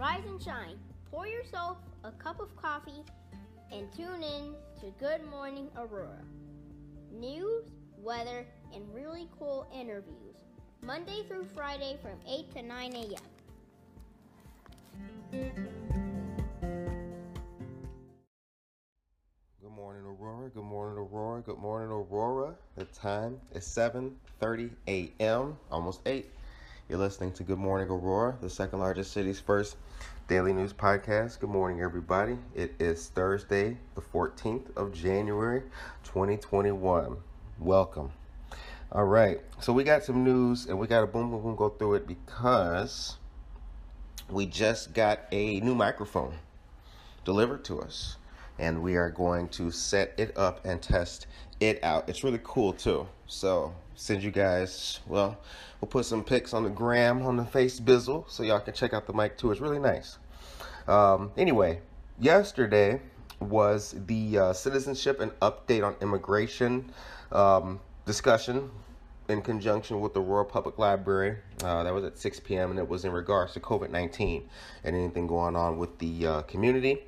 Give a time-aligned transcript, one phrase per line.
[0.00, 0.78] Rise and shine.
[1.10, 3.04] Pour yourself a cup of coffee
[3.70, 6.24] and tune in to Good Morning Aurora.
[7.12, 7.64] News,
[7.98, 10.36] weather, and really cool interviews.
[10.80, 13.10] Monday through Friday from 8 to 9 a.m.
[19.60, 20.48] Good morning, Aurora.
[20.48, 21.42] Good morning, Aurora.
[21.42, 22.54] Good morning, Aurora.
[22.74, 25.58] The time is 7:30 a.m.
[25.70, 26.24] Almost 8.
[26.90, 29.76] You're listening to Good Morning Aurora, the second largest city's first
[30.26, 31.38] daily news podcast.
[31.38, 32.36] Good morning, everybody.
[32.52, 35.62] It is Thursday, the 14th of January,
[36.02, 37.16] 2021.
[37.60, 38.10] Welcome.
[38.90, 39.40] All right.
[39.60, 42.08] So we got some news and we got to boom boom boom go through it
[42.08, 43.18] because
[44.28, 46.34] we just got a new microphone
[47.24, 48.16] delivered to us
[48.58, 51.28] and we are going to set it up and test
[51.60, 52.08] it out.
[52.08, 53.06] It's really cool too.
[53.28, 55.36] So send you guys, well,
[55.78, 58.94] we'll put some pics on the gram, on the face bizzle, so y'all can check
[58.94, 59.50] out the mic too.
[59.50, 60.16] It's really nice.
[60.88, 61.80] Um, anyway,
[62.18, 62.98] yesterday
[63.40, 66.90] was the uh, citizenship and update on immigration
[67.30, 68.70] um, discussion
[69.28, 71.36] in conjunction with the Aurora Public Library.
[71.62, 72.70] Uh, that was at 6 p.m.
[72.70, 74.48] and it was in regards to COVID 19
[74.84, 77.02] and anything going on with the uh, community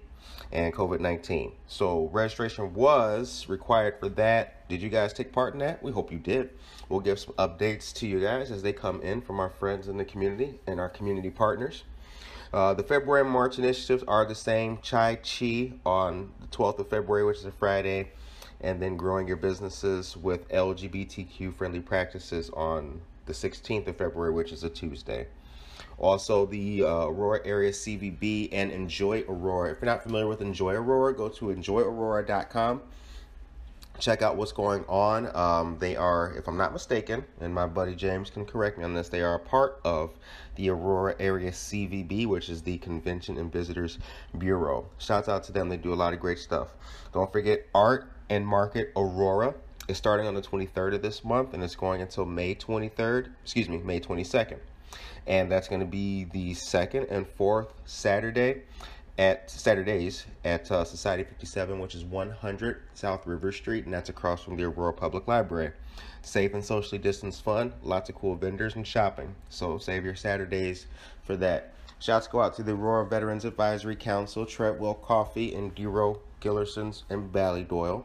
[0.53, 1.53] and COVID 19.
[1.67, 4.69] So, registration was required for that.
[4.69, 5.83] Did you guys take part in that?
[5.83, 6.50] We hope you did.
[6.89, 9.97] We'll give some updates to you guys as they come in from our friends in
[9.97, 11.84] the community and our community partners.
[12.53, 14.78] Uh, the February and March initiatives are the same.
[14.83, 18.11] Chai Chi on the 12th of February, which is a Friday,
[18.61, 24.53] and then growing your businesses with LGBTQ friendly practices on the 16th of February, which
[24.53, 25.27] is a Tuesday.
[26.03, 29.70] Also, the uh, Aurora area CVB and Enjoy Aurora.
[29.70, 32.83] If you're not familiar with Enjoy Aurora, go to enjoyaurora.com.
[34.00, 35.31] Check out what's going on.
[35.36, 38.94] Um, they are, if I'm not mistaken, and my buddy James can correct me on
[38.94, 40.11] this, they are a part of
[40.56, 44.00] the Aurora area CVB, which is the Convention and Visitors
[44.37, 44.87] Bureau.
[44.98, 45.69] Shouts out to them.
[45.69, 46.75] They do a lot of great stuff.
[47.12, 49.55] Don't forget Art and Market Aurora
[49.87, 53.69] is starting on the 23rd of this month and it's going until May 23rd, excuse
[53.69, 54.59] me, May 22nd
[55.26, 58.62] and that's going to be the second and fourth Saturday
[59.19, 64.42] at Saturdays at uh, Society 57, which is 100 South River Street, and that's across
[64.42, 65.72] from the Aurora Public Library.
[66.22, 69.34] Safe and socially distanced fun, lots of cool vendors and shopping.
[69.48, 70.86] So save your Saturdays
[71.22, 71.75] for that.
[71.98, 77.31] Shouts go out to the Aurora Veterans Advisory Council, Treadwell Coffee, and Dero Gillersons and
[77.31, 78.04] bally Ballydoyle,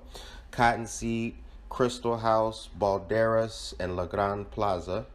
[0.51, 1.35] Cottonseed,
[1.69, 5.07] Crystal House, Balderas, and La Gran Plaza,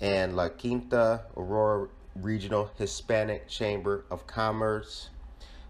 [0.00, 5.10] and La Quinta Aurora Regional Hispanic Chamber of Commerce,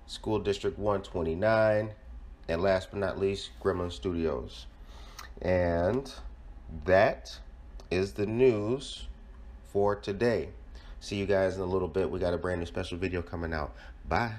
[0.06, 1.92] School District 129,
[2.48, 4.66] and last but not least, Gremlin Studios.
[5.42, 6.12] And
[6.84, 7.38] that
[7.90, 9.06] is the news
[9.72, 10.50] for today.
[11.00, 12.10] See you guys in a little bit.
[12.10, 13.74] We got a brand new special video coming out.
[14.08, 14.32] Bye.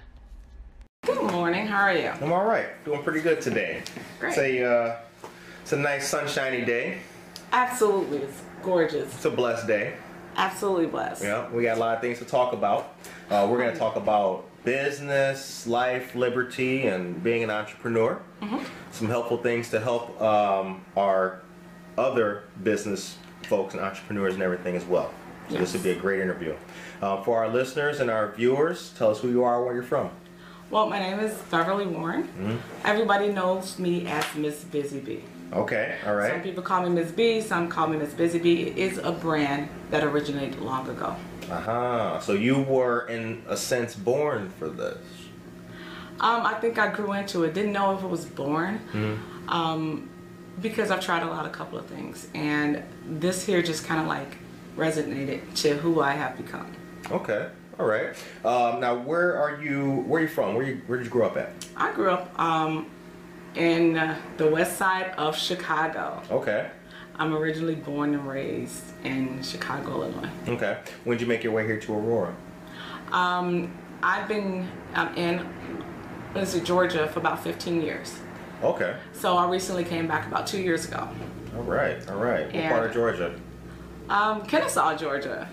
[1.03, 1.65] Good morning.
[1.65, 2.09] How are you?
[2.09, 2.67] I'm all right.
[2.85, 3.81] Doing pretty good today.
[4.19, 4.29] Great.
[4.29, 4.95] It's a, uh,
[5.63, 6.99] it's a nice sunshiny day.
[7.51, 8.19] Absolutely.
[8.19, 9.13] It's gorgeous.
[9.13, 9.95] It's a blessed day.
[10.37, 11.23] Absolutely blessed.
[11.23, 12.95] Yeah, we got a lot of things to talk about.
[13.29, 18.21] Uh, we're going to talk about business, life, liberty, and being an entrepreneur.
[18.41, 18.63] Mm-hmm.
[18.91, 21.41] Some helpful things to help um, our
[21.97, 25.11] other business folks and entrepreneurs and everything as well.
[25.49, 26.55] So this would be a great interview.
[27.01, 30.09] Uh, for our listeners and our viewers, tell us who you are, where you're from.
[30.69, 32.23] Well, my name is Beverly Warren.
[32.23, 32.57] Mm-hmm.
[32.85, 35.23] Everybody knows me as Miss Busy Bee.
[35.53, 36.31] Okay, all right.
[36.31, 38.67] Some people call me Miss B, some call me Miss Busy Bee.
[38.67, 41.15] It is a brand that originated long ago.
[41.49, 42.19] Uh huh.
[42.21, 44.97] So you were, in a sense, born for this.
[46.21, 47.53] Um, I think I grew into it.
[47.53, 48.79] Didn't know if it was born.
[48.93, 49.49] Mm-hmm.
[49.49, 50.09] Um,
[50.61, 54.07] because I've tried a lot, a couple of things, and this here just kind of
[54.07, 54.37] like
[54.77, 56.71] resonated to who I have become.
[57.09, 58.15] Okay, all right.
[58.45, 60.03] Um, now, where are you?
[60.07, 60.55] Where are you from?
[60.55, 60.81] Where you?
[60.87, 61.51] Where did you grow up at?
[61.75, 62.89] I grew up um,
[63.55, 66.21] in uh, the west side of Chicago.
[66.29, 66.69] Okay.
[67.15, 70.29] I'm originally born and raised in Chicago, Illinois.
[70.47, 70.79] Okay.
[71.03, 72.35] When did you make your way here to Aurora?
[73.11, 75.47] Um, I've been um, in
[76.35, 78.17] is it, Georgia for about 15 years.
[78.63, 78.95] Okay.
[79.13, 81.07] So I recently came back about two years ago.
[81.55, 82.07] All right.
[82.09, 82.45] All right.
[82.45, 83.35] What And- part of Georgia?
[84.09, 85.47] Um, Kennesaw, Georgia.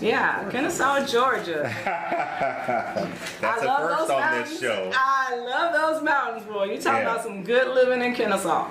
[0.00, 1.62] Yeah, Kennesaw, Georgia.
[1.84, 4.50] That's I a love first those on mountains.
[4.50, 4.90] this show.
[4.94, 6.64] I love those mountains, boy.
[6.64, 7.10] You talking Yeah.
[7.12, 8.68] about some good living in Kennesaw?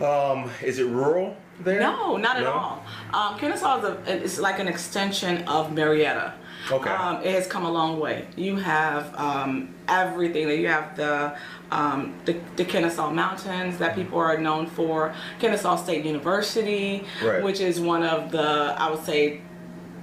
[0.00, 1.80] Um, is it rural there?
[1.80, 2.82] No, not at all.
[3.12, 6.34] Um, Kennesaw is a, it's like an extension of Marietta.
[6.70, 6.90] Okay.
[6.90, 8.26] Um, it has come a long way.
[8.36, 10.48] You have um, everything.
[10.48, 11.36] You have the,
[11.72, 15.12] um, the the Kennesaw Mountains that people are known for.
[15.40, 17.42] Kennesaw State University, Right.
[17.42, 19.40] which is one of the I would say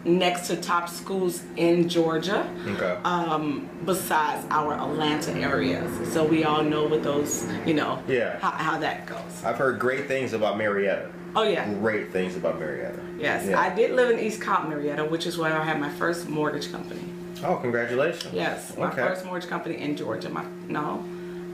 [0.05, 2.49] next to top schools in Georgia.
[2.67, 2.97] Okay.
[3.03, 8.39] Um, besides our Atlanta areas, so we all know what those, you know, Yeah.
[8.39, 9.43] how, how that goes.
[9.43, 11.11] I've heard great things about Marietta.
[11.35, 12.99] Oh yeah, Great things about Marietta.
[13.19, 13.45] yes.
[13.45, 13.59] Yeah.
[13.59, 16.71] I did live in East Compton, Marietta, which is where I had my first mortgage
[16.71, 17.01] company.
[17.43, 18.33] Oh, congratulations.
[18.33, 18.97] Yes, my Okay.
[19.05, 20.29] first mortgage company in Georgia.
[20.29, 21.03] My no,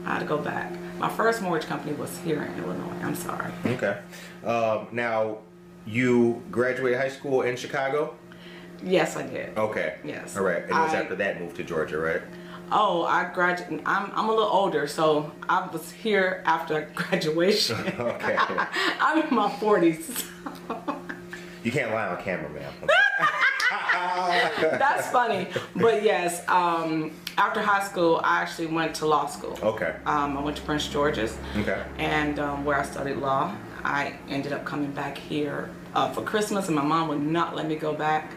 [0.06, 0.72] I had to go back.
[0.98, 2.96] My first mortgage company was here in Illinois.
[3.04, 3.50] I'm sorry.
[3.66, 3.98] Okay.
[4.44, 5.38] Um, now,
[5.84, 8.14] you graduated high school in Chicago.
[8.82, 9.56] Yes, I did.
[9.56, 9.96] Okay.
[10.04, 10.36] Yes.
[10.36, 10.62] All right.
[10.62, 12.22] And it was I- after that moved to Georgia, right?
[12.72, 13.82] Oh, I graduated.
[13.86, 17.76] I'm, I'm a little older, so I was here after graduation.
[18.00, 18.36] Okay.
[19.00, 20.26] I'm in my 40s.
[21.62, 22.72] You can't lie on camera, man.
[24.78, 25.48] That's funny.
[25.74, 29.58] But yes, um, after high school, I actually went to law school.
[29.62, 29.94] Okay.
[30.06, 31.36] Um, I went to Prince George's.
[31.56, 31.82] Okay.
[31.98, 36.66] And um, where I studied law, I ended up coming back here uh, for Christmas,
[36.66, 38.32] and my mom would not let me go back.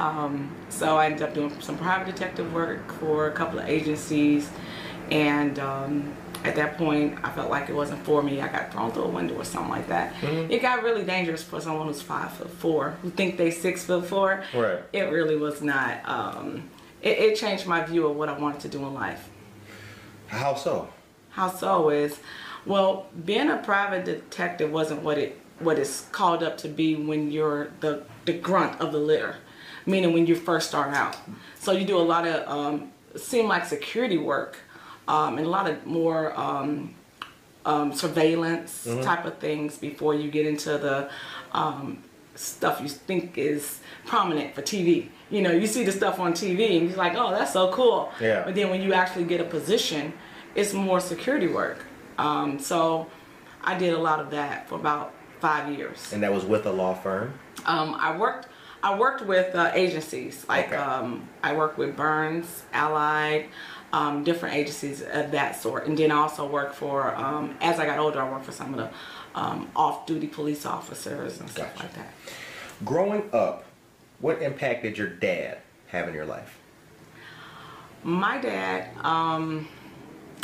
[0.00, 4.48] Um, so I ended up doing some private detective work for a couple of agencies,
[5.10, 6.12] and um,
[6.42, 8.40] at that point, I felt like it wasn't for me.
[8.40, 10.14] I got thrown through a window or something like that.
[10.22, 14.06] It got really dangerous for someone who's five foot four, who think they six foot
[14.06, 14.42] four.
[14.54, 14.78] Right.
[14.92, 16.00] It really was not.
[16.08, 16.70] Um,
[17.02, 19.28] it, it changed my view of what I wanted to do in life.
[20.28, 20.88] How so?
[21.30, 22.20] How so is,
[22.64, 27.30] well, being a private detective wasn't what it what it's called up to be when
[27.30, 29.36] you're the the grunt of the litter,
[29.90, 31.16] meaning when you first start out.
[31.58, 34.58] So you do a lot of um, seem like security work,
[35.08, 36.94] um, and a lot of more um,
[37.64, 41.10] um, surveillance type of things before you get into the
[41.52, 42.02] um,
[42.34, 45.08] stuff you think is prominent for TV.
[45.30, 48.10] You know, you see the stuff on TV and you're like, oh, that's so cool.
[48.20, 48.42] Yeah.
[48.44, 50.12] But then when you actually get a position,
[50.54, 51.84] it's more security work.
[52.18, 53.08] Um, so
[53.62, 56.12] I did a lot of that for about five years.
[56.12, 57.34] And that was with a law firm.
[57.66, 58.48] Um, I worked.
[58.82, 60.76] I worked with uh, agencies like Okay.
[60.76, 63.46] um, I worked with Burns, Allied,
[63.92, 67.14] um, different agencies of that sort, and then I also worked for.
[67.14, 68.90] Um, as I got older, I worked for some of the
[69.38, 72.12] um, off-duty police officers and stuff like that.
[72.84, 73.64] Growing up,
[74.20, 76.56] what impact did your dad have in your life?
[78.02, 79.68] My dad, um,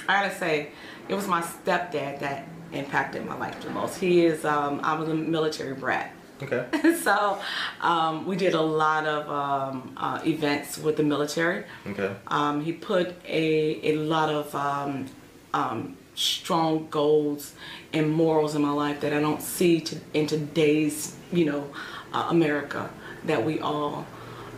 [0.08, 0.68] I gotta say,
[1.08, 3.98] it was my stepdad that impacted my life the most.
[3.98, 4.44] He is.
[4.44, 6.12] Um, I was a military brat.
[6.42, 6.66] Okay.
[7.02, 7.38] so
[7.80, 11.64] um, we did a lot of um, uh, events with the military.
[11.86, 12.14] Okay.
[12.26, 15.06] Um, he put a, a lot of um,
[15.54, 17.54] um, strong goals
[17.92, 21.70] and morals in my life that I don't see to, in today's, you know,
[22.12, 22.90] uh, America
[23.24, 24.06] that we all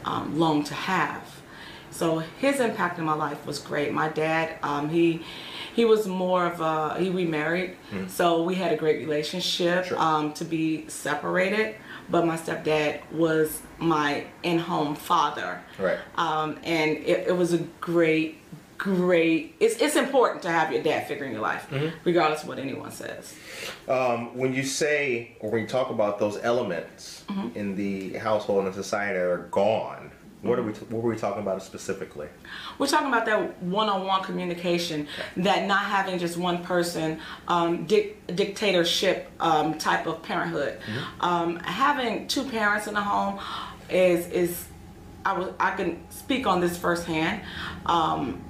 [0.04, 1.22] um, long to have.
[1.90, 3.92] So his impact in my life was great.
[3.92, 5.24] My dad, um, he
[5.74, 7.76] he was more of a he remarried,
[8.08, 9.86] so we had a great relationship.
[9.86, 9.98] Sure.
[9.98, 11.76] Um, to be separated,
[12.10, 15.60] but my stepdad was my in-home father.
[15.78, 15.98] Right.
[16.16, 18.38] Um, and it, it was a great,
[18.76, 19.54] great.
[19.60, 21.66] It's it's important to have your dad figure in your life,
[22.04, 23.34] regardless of what anyone says.
[23.88, 27.58] Um, when you say, or when you talk about those elements Mm-hmm.
[27.58, 30.10] in the household and society that are gone,
[30.42, 30.72] what are we?
[30.72, 32.28] what were we talking about specifically?
[32.78, 39.30] We're talking about that one-on-one communication, that not having just one person, um, dic- dictatorship
[39.40, 40.78] um, type of parenthood.
[41.20, 43.40] Um, having two parents in the home
[43.90, 44.66] is is
[45.24, 47.42] I was I can speak on this firsthand.
[47.86, 48.44] Um,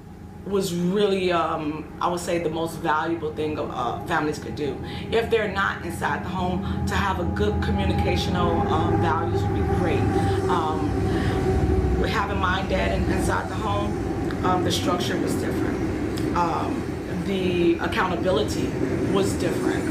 [0.47, 4.76] was really um, I would say the most valuable thing uh, families could do.
[5.11, 9.61] If they're not inside the home, to have a good communicational um, values would be
[9.78, 10.00] great.
[12.00, 16.37] With having my dad in, inside the home, um, the structure was different.
[16.37, 18.69] Um, the accountability
[19.12, 19.88] was different.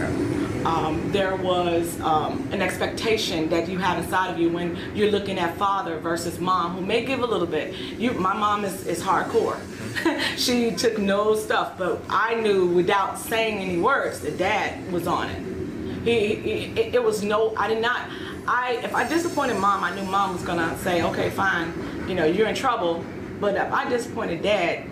[0.66, 5.38] Um, there was um, an expectation that you have inside of you when you're looking
[5.40, 7.74] at father versus mom, who may give a little bit.
[7.74, 9.58] You, my mom is, is hardcore.
[10.38, 15.30] she took no stuff, but I knew without saying any words that dad was on
[15.30, 16.04] it.
[16.04, 18.10] He, he it, it was no, I did not.
[18.48, 21.74] I if I disappointed mom, I knew mom was gonna say, okay, fine,
[22.08, 23.04] you know, you're in trouble.
[23.40, 24.86] But if I disappointed dad,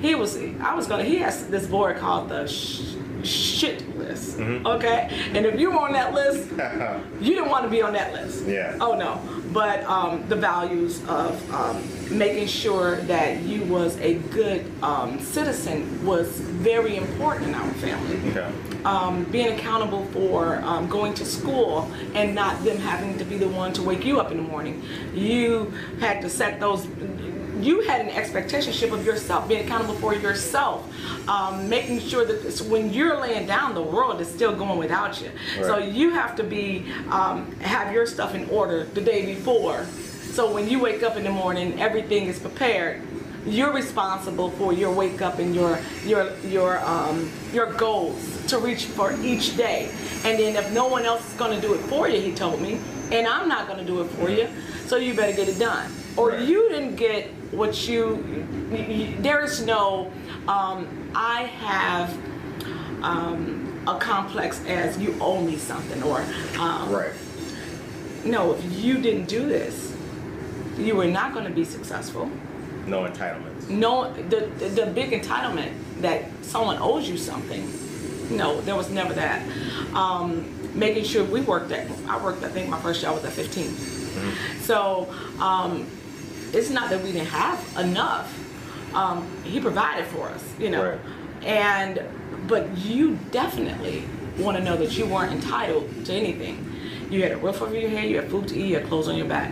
[0.00, 1.04] he was, I was gonna.
[1.04, 4.38] He has this board called the sh- shit list.
[4.38, 4.66] Mm-hmm.
[4.66, 6.50] Okay, and if you were on that list,
[7.20, 8.46] you didn't want to be on that list.
[8.46, 8.76] Yeah.
[8.80, 9.20] Oh no.
[9.54, 11.80] But um, the values of um,
[12.10, 18.16] making sure that you was a good um, citizen was very important in our family
[18.30, 18.52] Okay.
[18.84, 23.48] um, being accountable for um, going to school and not them having to be the
[23.48, 24.82] one to wake you up in the morning.
[25.14, 26.86] You had to set those.
[27.64, 30.84] You had an expectation of yourself, being accountable for yourself,
[31.28, 35.20] um, making sure that this, when you're laying down, the world is still going without
[35.22, 35.30] you.
[35.62, 39.86] So you have to be um, have your stuff in order the day before,
[40.34, 43.00] So when you wake up in the morning, everything is prepared.
[43.46, 48.18] You're responsible for your wake up and your your your um, your goals
[48.48, 49.90] to reach for each day.
[50.24, 52.60] And then if no one else is going to do it for you, he told
[52.60, 52.80] me,
[53.12, 54.48] and I'm not going to do it for you,
[54.86, 55.90] so you better get it done.
[56.16, 56.40] Or Right.
[56.48, 58.22] you didn't get what you,
[59.20, 60.10] there is no
[60.48, 62.16] um, I have
[63.02, 66.24] um, a complex as you owe me something or
[66.58, 67.12] um, Right.
[68.24, 69.92] no if you didn't do this
[70.78, 72.28] you were not going to be successful
[72.86, 73.68] No entitlements.
[73.68, 77.62] no the, the the big entitlement that someone owes you something
[78.36, 79.42] no there was never that
[79.94, 80.44] um,
[80.78, 83.74] making sure we worked at i worked i think my first job was at 15
[84.60, 85.08] so
[85.40, 85.86] um,
[86.54, 88.40] it's not that we didn't have enough
[88.94, 90.84] um, he provided for us you know.
[90.90, 91.00] Right.
[91.44, 92.02] and
[92.46, 94.04] but you definitely
[94.38, 96.70] want to know that you weren't entitled to anything.
[97.10, 99.08] You had a roof over your head you had food to eat you had clothes
[99.08, 99.50] on your back.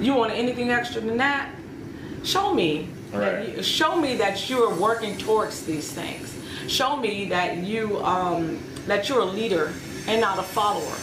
[0.00, 1.50] You want anything extra than that?
[2.24, 3.56] Show me that Right.
[3.56, 6.34] you, show me that you're working towards these things.
[6.66, 9.72] Show me that you um, that you're a leader
[10.06, 10.96] and not a follower.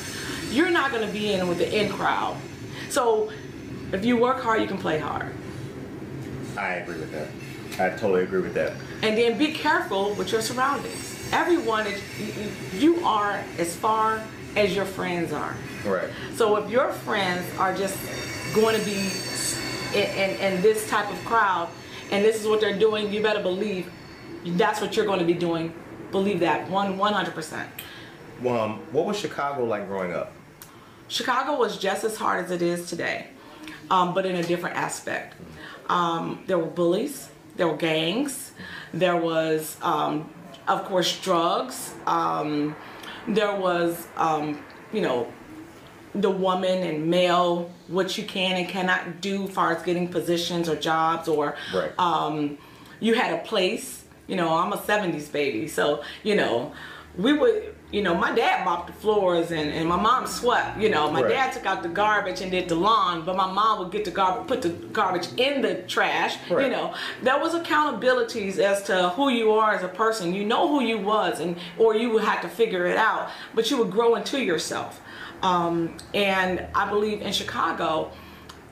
[0.51, 2.35] You're not going to be in with the in crowd.
[2.89, 3.31] So
[3.93, 5.31] if you work hard you can play hard
[6.57, 7.27] I agree with that.
[7.79, 8.73] I totally agree with that.
[9.03, 14.21] and then be careful with your surroundings everyone is you- you are as far
[14.55, 16.09] as your friends are Right.
[16.35, 17.97] so if your friends are just
[18.55, 19.11] going to be
[19.93, 21.67] in, in, in this type of crowd
[22.11, 23.89] and this is what they're doing, you better believe
[24.45, 25.73] that's what you're going to be doing.
[26.11, 27.65] Believe that one 100%.
[28.47, 30.31] Um, what was Chicago like growing up?
[31.07, 33.27] Chicago was just as hard as it is today,
[33.89, 35.35] um, but in a different aspect.
[35.89, 38.51] Um, there were bullies, there were gangs,
[38.93, 40.29] there was, um,
[40.67, 41.93] of course, drugs.
[42.07, 42.75] Um,
[43.27, 45.31] there was, um, you know,
[46.13, 50.69] the woman and male, what you can and cannot do as far as getting positions
[50.69, 51.91] or jobs or Right.
[51.99, 52.57] um,
[52.99, 54.03] you had a place.
[54.27, 56.71] You know, I'm a 70s baby, so you know,
[57.17, 57.74] we would.
[57.91, 60.79] You know, my dad mopped the floors and, and my mom swept.
[60.79, 61.29] You know, my Right.
[61.31, 64.11] dad took out the garbage and did the lawn, but my mom would get the
[64.11, 66.35] garbage, put the garbage in the trash.
[66.49, 70.33] You know, there was accountabilities as to who you are as a person.
[70.33, 73.69] You know who you was, and or you would have to figure it out, but
[73.69, 74.99] you would grow into yourself.
[75.41, 78.11] Um, and I believe in Chicago,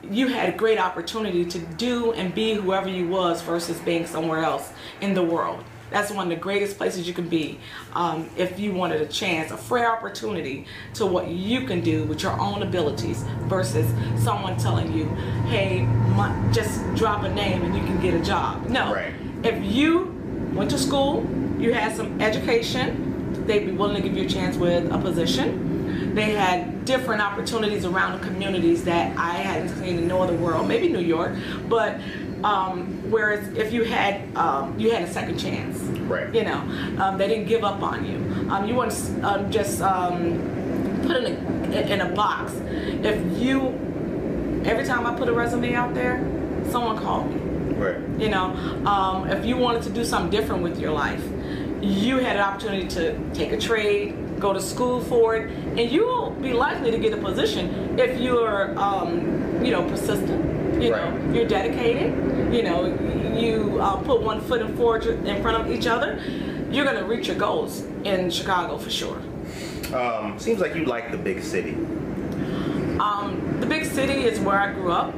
[0.02, 4.40] you had a great opportunity to do and be whoever you was versus being somewhere
[4.44, 5.62] else in the world.
[5.94, 7.60] That's one of the greatest places you can be
[7.92, 12.20] um, if you wanted a chance, a fair opportunity to what you can do with
[12.20, 13.86] your own abilities versus
[14.20, 15.04] someone telling you,
[15.46, 15.82] hey,
[16.16, 18.66] my, just drop a name and you can get a job.
[18.68, 18.92] No.
[18.92, 19.14] Right.
[19.44, 20.06] If you
[20.52, 21.24] went to school,
[21.60, 26.12] you had some education, they'd be willing to give you a chance with a position.
[26.12, 30.66] They had different opportunities around the communities that I hadn't seen in no other world,
[30.66, 31.36] maybe New York,
[31.68, 32.00] but
[32.42, 36.34] um, whereas if you had um, you had a second chance, Right.
[36.34, 36.60] You know,
[36.98, 38.16] um, they didn't give up on you.
[38.50, 38.92] Um, you weren't
[39.22, 40.38] um, just um,
[41.06, 42.52] put in a in a box.
[43.10, 43.68] If you
[44.66, 46.18] every time I put a resume out there,
[46.70, 47.40] someone called me.
[47.74, 47.96] Right.
[48.18, 48.46] You know,
[48.86, 51.22] um, if you wanted to do something different with your life,
[51.80, 56.06] you had an opportunity to take a trade, go to school for it, and you
[56.06, 60.63] will be likely to get a position if you're, um, you know, persistent.
[60.80, 61.14] You Right.
[61.14, 62.12] know, you're dedicated.
[62.54, 62.86] You know,
[63.36, 66.18] you uh, put one foot in forward in front of each other.
[66.70, 69.18] You're gonna reach your goals in Chicago for sure.
[69.94, 71.74] Um, seems like you like the big city.
[73.00, 75.14] Um, the big city is where I grew up.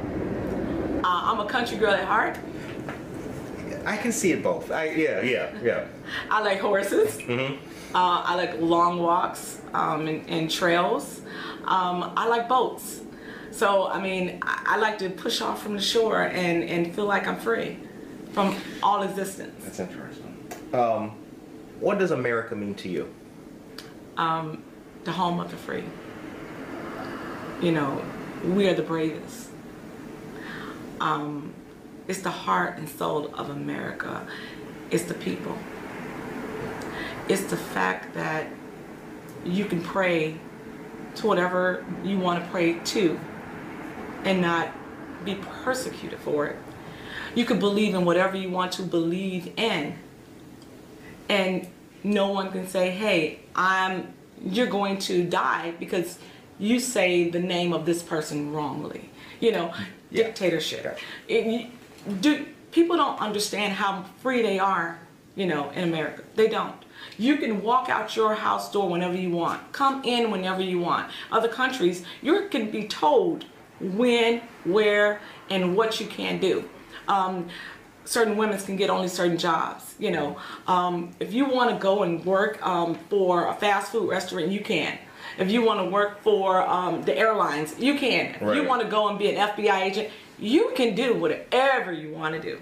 [1.03, 2.37] Uh, I'm a country girl at heart.
[3.85, 4.69] I can see it both.
[4.71, 5.85] I yeah yeah yeah.
[6.29, 7.17] I like horses.
[7.17, 7.55] Mm-hmm.
[7.95, 11.21] Uh, I like long walks um, and, and trails.
[11.65, 13.01] Um, I like boats.
[13.57, 17.05] So, I mean, I, I like to push off from the shore and, and feel
[17.05, 17.79] like I'm free
[18.31, 19.63] from all existence.
[19.63, 20.47] That's interesting.
[20.73, 21.15] Um,
[21.79, 23.11] what does America mean to you?
[24.15, 24.63] Um,
[25.05, 25.85] the home of the free.
[27.59, 28.05] You know,
[28.45, 29.49] we are the bravest.
[31.01, 31.51] Um,
[32.07, 34.27] it's the heart and soul of America.
[34.91, 35.57] It's the people.
[37.27, 38.49] It's the fact that
[39.43, 40.35] you can pray
[41.15, 43.19] to whatever you want to pray to
[44.27, 44.69] and not
[45.23, 46.57] be persecuted for it.
[47.33, 49.95] You can believe in whatever you want to believe in
[51.29, 51.67] and
[52.03, 54.13] no one can say, "Hey, I'm
[54.45, 56.19] you're going to die because
[56.59, 59.73] you say the name of this person wrongly." You know,
[60.11, 60.23] Yeah.
[60.23, 60.83] dictatorship.
[60.83, 60.99] Gotcha.
[61.27, 64.99] It- do people don't understand how free they are,
[65.35, 66.21] you know, in America.
[66.35, 66.75] They don't.
[67.17, 69.71] You can walk out your house door whenever you want.
[69.71, 71.07] Come in whenever you want.
[71.31, 73.45] Other countries, you can be told
[73.79, 76.67] when, where, and what you can do.
[77.07, 77.47] Um,
[78.05, 79.95] certain women can get only certain jobs.
[79.99, 84.09] You know, um, if you want to go and work um, for a fast food
[84.09, 84.97] restaurant, you can.
[85.37, 88.35] If you want to work for um, the airlines, you can.
[88.35, 92.13] If you want to go and be an FBI agent, you can do whatever you
[92.13, 92.59] want to do.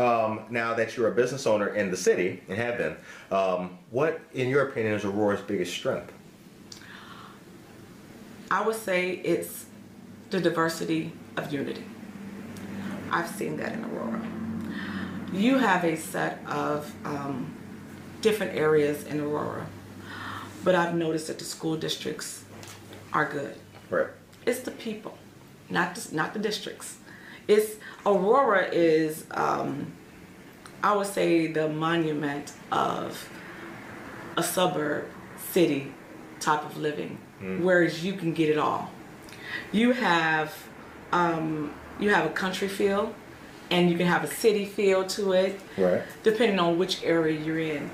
[0.00, 2.96] Um, now that you're a business owner in the city and have been,
[3.32, 6.12] um, what, in your opinion, is Aurora's biggest strength?
[8.50, 9.66] I would say it's
[10.30, 11.84] the diversity of unity.
[13.10, 14.20] I've seen that in Aurora.
[15.32, 17.54] You have a set of um,
[18.20, 19.66] different areas in Aurora,
[20.64, 22.44] but I've noticed that the school districts
[23.12, 23.54] are good.
[23.90, 24.08] Right.
[24.46, 25.16] It's the people,
[25.70, 26.98] not the, not the districts.
[27.46, 29.92] It's Aurora is, um,
[30.82, 33.28] I would say, the monument of
[34.36, 35.06] a suburb
[35.52, 35.92] city
[36.40, 37.18] type of living,
[37.62, 38.90] whereas you can get it all.
[39.72, 40.54] You have
[41.12, 43.14] um, you have a country feel,
[43.70, 46.02] and you can have a city feel to it, Right.
[46.22, 47.90] depending on which area you're in.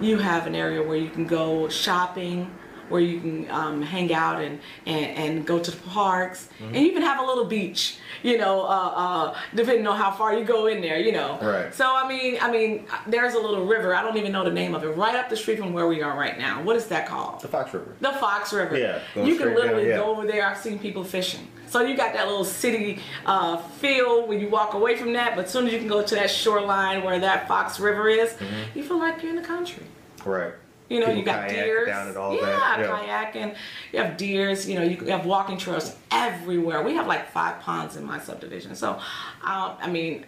[0.00, 2.50] You have an area where you can go shopping,
[2.92, 7.02] where you can um, hang out and, and, and go to the parks, and even
[7.02, 10.80] have a little beach, you know, uh, uh, depending on how far you go in
[10.80, 11.38] there, you know.
[11.42, 11.74] Right.
[11.74, 13.94] So I mean, I mean, there's a little river.
[13.94, 14.88] I don't even know the name of it.
[14.90, 16.62] Right up the street from where we are right now.
[16.62, 17.40] What is that called?
[17.40, 17.96] The Fox River.
[18.00, 18.76] The Fox River.
[18.78, 19.96] Yeah, You can literally down, yeah.
[19.96, 20.46] go over there.
[20.46, 21.48] I've seen people fishing.
[21.68, 25.46] So you got that little city uh, feel when you walk away from that, but
[25.46, 28.78] as soon as you can go to that shoreline where that Fox River is, Mm-hmm.
[28.78, 29.82] you feel like you're in the country.
[30.24, 30.52] Right.
[30.92, 31.86] You know, People you got deers.
[31.88, 32.78] down and all yeah, that.
[32.80, 33.32] Yeah.
[33.32, 33.56] kayaking.
[33.92, 34.68] You have deers.
[34.68, 36.82] You know, you have walking trails everywhere.
[36.82, 38.74] We have like five ponds in my subdivision.
[38.74, 39.00] So,
[39.42, 40.26] uh, I mean,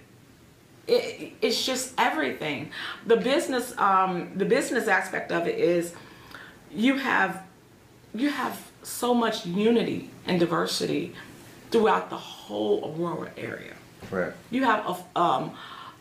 [0.87, 2.71] it, it's just everything.
[3.07, 5.95] The business, um, the business aspect of it is,
[6.73, 7.43] you have,
[8.15, 11.15] you have so much unity and diversity
[11.71, 13.73] throughout the whole Aurora area
[14.11, 14.33] Right.
[14.51, 15.53] you have um,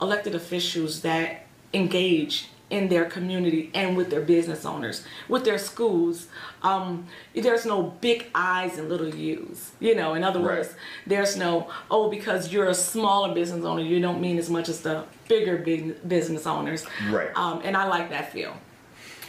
[0.01, 6.25] elected officials that engage in their community and with their business owners, with their schools.
[6.63, 7.05] Um,
[7.35, 9.71] there's no big I's and little U's.
[9.79, 10.57] You know, in other Right.
[10.57, 14.69] words, there's no, oh, because you're a smaller business owner, you don't mean as much
[14.69, 16.83] as the bigger big business owners.
[17.11, 17.29] Right.
[17.37, 18.57] Um, and I like that feel.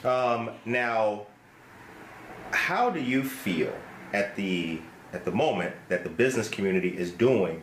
[0.05, 1.27] Um, now,
[2.53, 3.73] how do you feel
[4.15, 4.81] at the
[5.13, 7.63] at the moment that the business community is doing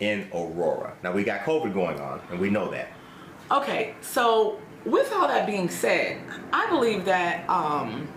[0.00, 0.94] in Aurora?
[1.04, 2.88] Now we got COVID going on, and we know that.
[3.50, 6.20] Okay, so with all that being said,
[6.52, 8.08] I believe that um,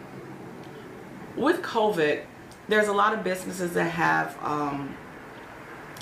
[1.35, 2.23] with COVID,
[2.67, 4.95] there's a lot of businesses that have um,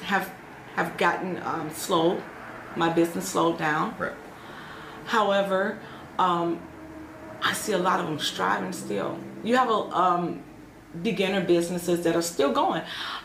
[0.01, 0.31] have
[0.75, 2.21] have gotten um, slowed.
[2.75, 3.95] My business slowed down.
[3.97, 4.13] Right.
[5.05, 5.79] However,
[6.17, 6.59] um,
[7.41, 9.17] I see a lot of them striving still.
[9.43, 10.43] You have a um,
[11.03, 12.81] beginner businesses that are still going.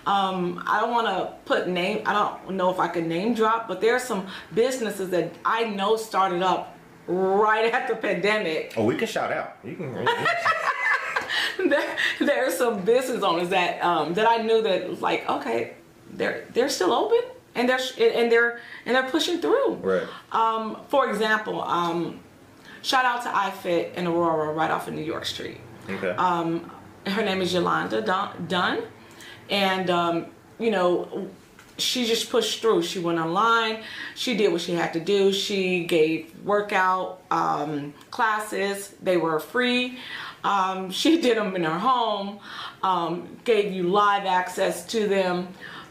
[0.07, 2.03] Um, I don't want to put name.
[2.05, 5.64] I don't know if I can name drop, but there are some businesses that I
[5.64, 6.76] know started up
[7.11, 8.75] right after pandemic.
[8.77, 9.57] Oh, we can shout out.
[9.64, 9.92] You can.
[11.68, 15.75] there, there are some business owners that um, that I knew that was like, okay,
[16.12, 17.20] they're they're still open
[17.55, 19.75] and they're and they're and they're pushing through.
[19.75, 20.07] Right.
[20.33, 22.20] Um, for example, um,
[22.83, 25.59] shout out to iFit in Aurora, right off of New York Street.
[25.88, 26.11] Okay.
[26.11, 26.70] Um,
[27.07, 28.83] her name is Yolanda Dun- Dunn,
[29.49, 30.27] and um,
[30.59, 31.29] you know,
[31.81, 32.83] she just pushed through.
[32.83, 33.83] She went online.
[34.14, 35.33] She did what she had to do.
[35.33, 38.95] She gave workout um, classes.
[39.03, 39.99] They were free.
[40.45, 42.40] Um, she did them in her home.
[42.83, 45.49] Um, gave you live access to them,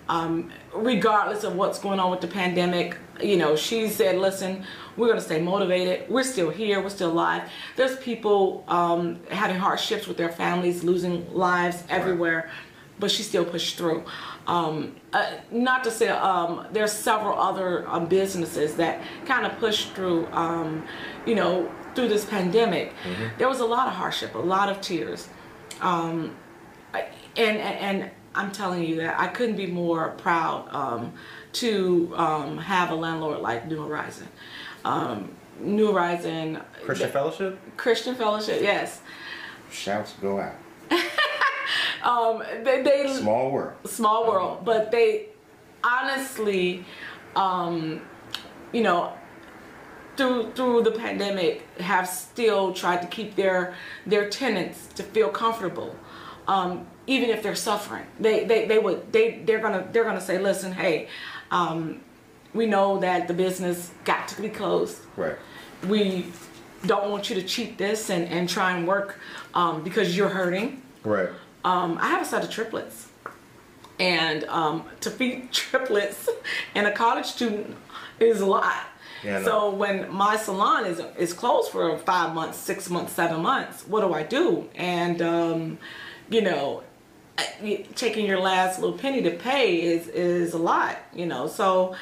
[0.07, 2.97] um, regardless of what's going on with the pandemic.
[3.21, 4.65] You know, she said, "Listen,
[4.99, 6.09] we're going to stay motivated.
[6.09, 6.81] We're still here.
[6.81, 7.49] We're still alive.
[7.77, 12.49] There's people um, having hardships with their families, losing lives everywhere,
[12.99, 14.03] but she still pushed through.
[14.49, 19.93] Um, uh, not to say um, there's several other um, businesses that kind of pushed
[19.93, 20.25] through.
[20.31, 20.85] Um,
[21.27, 22.93] you know, through this pandemic,
[23.37, 25.29] there was a lot of hardship, a lot of tears,
[25.81, 26.35] um,
[26.93, 31.13] and, and and I'm telling you that I couldn't be more proud um,
[31.53, 34.27] to um, have a landlord like New Horizon.
[34.83, 37.59] Um, New Horizon Christian Fellowship.
[37.77, 39.01] Christian Fellowship, yes.
[39.69, 40.55] Shouts go out.
[42.03, 43.73] Um, they, they Small world.
[43.85, 45.27] small world, but they
[45.83, 46.85] honestly,
[47.35, 48.01] um,
[48.71, 49.13] you know,
[50.17, 53.73] through through the pandemic, have still tried to keep their
[54.05, 55.95] their tenants to feel comfortable,
[56.47, 58.05] um, even if they're suffering.
[58.19, 61.07] They they they would they they're gonna they're gonna say, listen, hey,
[61.51, 62.01] um,
[62.53, 64.97] we know that the business got to be closed.
[65.15, 65.37] Right.
[65.87, 66.25] We
[66.85, 69.19] don't want you to cheat this and and try and work
[69.53, 70.81] um, because you're hurting.
[71.03, 71.29] Right.
[71.63, 73.07] Um, I have a set of triplets.
[73.99, 76.29] and um, to feed triplets
[76.75, 77.75] and a college student
[78.19, 78.85] is a lot.
[79.23, 83.85] Yeah, so when my salon is is closed for five months, six months, seven months,
[83.85, 84.69] what do I do?
[84.75, 85.77] And um,
[86.29, 86.83] you know,
[87.95, 90.97] taking your last little penny to pay is is a lot.
[91.13, 91.95] You know, so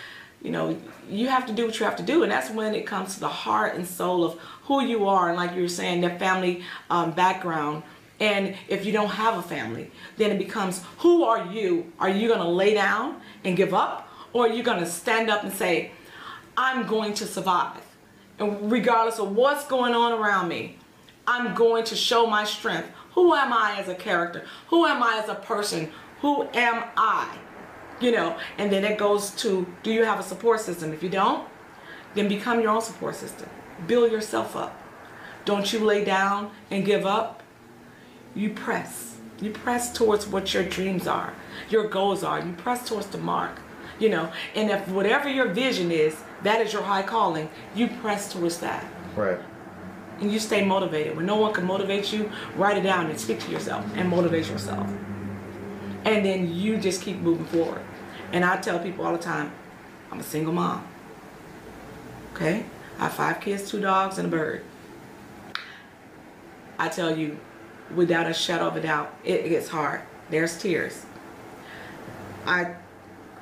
[0.44, 0.78] you know
[1.10, 3.20] you have to do what you have to do, and that's when it comes to
[3.20, 6.64] the heart and soul of who you are, and like you were saying, the family
[6.92, 7.82] um, background.
[8.20, 11.92] And if you don't have a family, then it becomes who are you?
[12.00, 14.10] Are you going to lay down and give up?
[14.34, 15.92] Or are you going to stand up and say,
[16.56, 17.82] I'm going to survive?
[18.40, 20.78] And regardless of what's going on around me,
[21.28, 22.90] I'm going to show my strength.
[23.14, 24.46] Who am I as a character?
[24.70, 25.92] Who am I as a person?
[26.22, 27.38] Who am I?
[28.00, 30.94] You know, and then it goes to do you have a support system?
[30.94, 31.48] If you don't,
[32.14, 33.50] then become your own support system.
[33.88, 34.80] Build yourself up.
[35.46, 37.42] Don't you lay down and give up
[38.38, 39.18] you press.
[39.42, 41.34] You press towards what your dreams are,
[41.70, 42.40] your goals are.
[42.40, 43.60] You press towards the mark,
[44.00, 44.32] you know.
[44.56, 48.86] And if whatever your vision is, that is your high calling, you press towards that.
[49.16, 49.40] Right.
[50.20, 51.16] And you stay motivated.
[51.16, 54.50] When no one can motivate you, write it down and speak to yourself and motivate
[54.50, 54.90] yourself.
[56.06, 57.82] And then you just keep moving forward.
[58.32, 59.52] And I tell people all the time,
[60.12, 60.88] I'm a single mom.
[62.34, 62.66] Okay?
[62.98, 64.64] I have five kids, two dogs, and a bird.
[66.80, 67.38] I tell you,
[67.96, 70.02] without a shadow of a doubt, it, gets hard.
[70.30, 71.06] There's tears.
[72.46, 72.76] I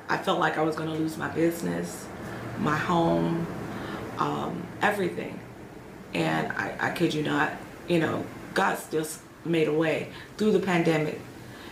[0.08, 2.06] I felt like I was gonna lose my business,
[2.58, 3.46] my home,
[4.18, 5.40] um, everything.
[6.14, 7.52] And I, I kid you not,
[7.88, 9.06] you know, God still
[9.44, 11.20] made a way through the pandemic.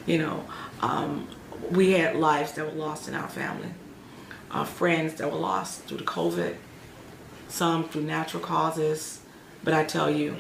[0.06, 0.44] You know,
[0.80, 1.28] um,
[1.70, 3.70] we had lives that were lost in our family,
[4.50, 6.56] uh, friends that were lost through the COVID,
[7.48, 9.20] some through natural causes.
[9.62, 10.36] But I tell you,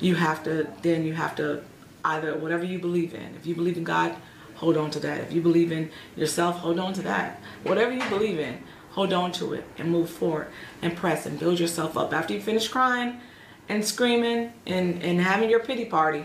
[0.00, 1.62] you have to, then you have to
[2.04, 3.34] either whatever you believe in.
[3.34, 4.14] If you believe in God,
[4.54, 5.20] hold on to that.
[5.20, 7.40] If you believe in yourself, hold on to that.
[7.62, 8.58] Whatever you believe in,
[8.90, 10.48] hold on to it and move forward
[10.82, 12.12] and press and build yourself up.
[12.12, 13.20] After you finish crying
[13.68, 16.24] and screaming and, and having your pity party,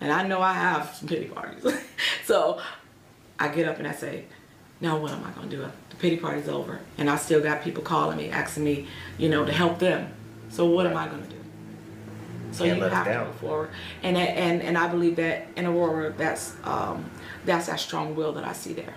[0.00, 1.64] and I know I have some pity parties.
[2.24, 2.60] so
[3.38, 4.24] I get up and I say,
[4.80, 5.62] now what am I going to do?
[5.90, 6.80] The pity party's over.
[6.98, 8.86] And I still got people calling me, asking me,
[9.18, 10.12] you know, to help them.
[10.50, 11.33] So what am I going to do?
[12.54, 13.26] So you have to down.
[13.26, 13.70] move forward.
[14.02, 17.10] And, and, and I believe that in Aurora, that's, um,
[17.44, 18.94] that's that strong will that I see there.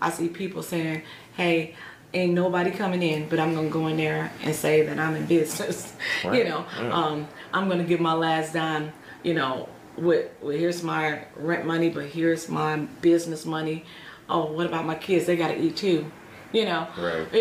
[0.00, 1.02] I see people saying,
[1.36, 1.74] hey,
[2.12, 5.14] ain't nobody coming in, but I'm going to go in there and say that I'm
[5.16, 5.94] in business.
[6.24, 8.92] you know, um, I'm going to give my last dime,
[9.22, 13.84] you know, with, with here's my rent money, but here's my business money.
[14.28, 15.26] Oh, what about my kids?
[15.26, 16.10] They got to eat too.
[16.52, 17.26] You know, Right.
[17.34, 17.38] Eh,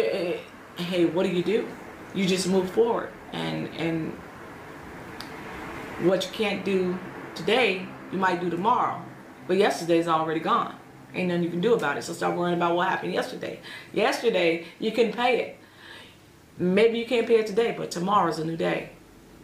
[0.77, 1.67] eh, hey, what do you do?
[2.13, 4.17] You just move forward and, and
[6.01, 6.97] what you can't do
[7.35, 9.01] today, you might do tomorrow.
[9.47, 10.75] But yesterday's already gone.
[11.13, 12.03] Ain't nothing you can do about it.
[12.03, 13.59] So stop worrying about what happened yesterday.
[13.93, 15.59] Yesterday, you can pay it.
[16.57, 18.89] Maybe you can't pay it today, but tomorrow's a new day.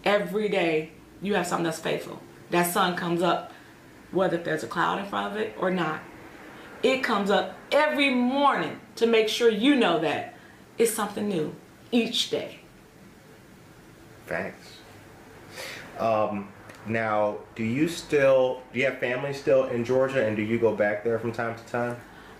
[0.03, 2.21] Every day, you have something that's faithful.
[2.49, 3.51] That sun comes up,
[4.11, 6.01] whether there's a cloud in front of it or not.
[6.83, 10.35] It comes up every morning to make sure you know that
[10.77, 11.55] it's something new
[11.91, 12.59] each day.
[14.25, 14.80] Thanks.
[15.99, 16.49] Um,
[16.87, 20.75] now, do you still do you have family still in Georgia, and do you go
[20.75, 21.95] back there from time to time?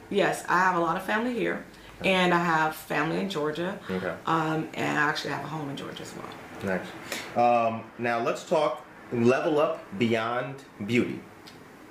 [0.10, 1.64] Yes, I have a lot of family here,
[2.04, 4.14] and I have family in Georgia, Okay.
[4.26, 6.28] um, and I actually have a home in Georgia as well.
[6.64, 7.38] Nice.
[7.38, 11.22] Um, now let's talk level up beyond beauty.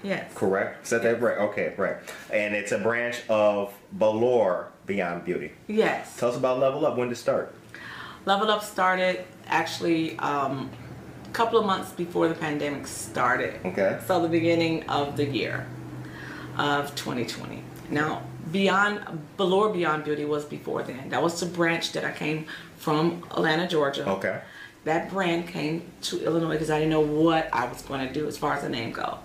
[0.03, 0.33] Yes.
[0.35, 0.87] Correct?
[0.87, 1.39] Said that right?
[1.39, 1.97] Okay, right.
[2.33, 5.53] And it's a branch of Balor Beyond Beauty.
[5.67, 6.17] Yes.
[6.19, 6.97] Tell us about Level Up.
[6.97, 7.55] When did it start?
[8.25, 10.71] Level Up started actually um,
[11.33, 13.61] couple of months before the pandemic started.
[13.65, 13.99] Okay.
[14.07, 15.67] So the beginning of the year
[16.59, 17.63] of 2020.
[17.91, 21.09] Now, Beyond Valor Beyond Beauty was before then.
[21.11, 24.09] That was the branch that I came from Atlanta, Georgia.
[24.09, 24.41] Okay.
[24.85, 28.27] That brand came to Illinois because I didn't know what I was going to do
[28.27, 29.19] as far as the name go.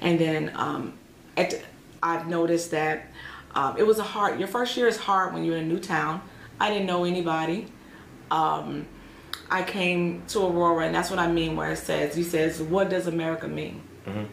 [0.00, 0.94] And then um,
[1.36, 1.62] at,
[2.02, 3.06] I've noticed that
[3.54, 4.38] um, it was a hard.
[4.38, 6.20] Your first year is hard when you're in a new town.
[6.60, 7.66] I didn't know anybody.
[8.30, 8.86] Um,
[9.50, 12.90] I came to Aurora, and that's what I mean where it says, he says, what
[12.90, 13.82] does America mean?
[14.06, 14.24] Mm-hmm.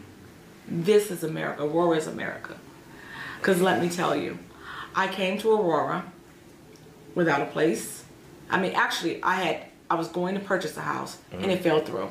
[0.68, 1.62] This is America.
[1.62, 2.56] Aurora is America.
[3.38, 4.38] Because let me tell you,
[4.94, 6.04] I came to Aurora
[7.14, 8.04] without a place.
[8.50, 11.62] I mean, actually, I had, I was going to purchase a house and it mm-hmm.
[11.62, 12.10] fell through.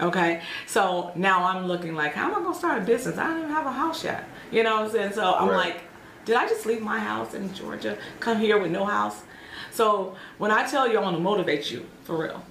[0.00, 3.18] Okay, so now I'm looking like, how am I gonna start a business?
[3.18, 4.24] I don't even have a house yet.
[4.52, 5.12] You know what I'm saying?
[5.12, 5.56] So I'm Right.
[5.56, 5.80] like,
[6.24, 9.22] did I just leave my house in Georgia, come here with no house?
[9.70, 12.44] So when I tell you I want to motivate you for real,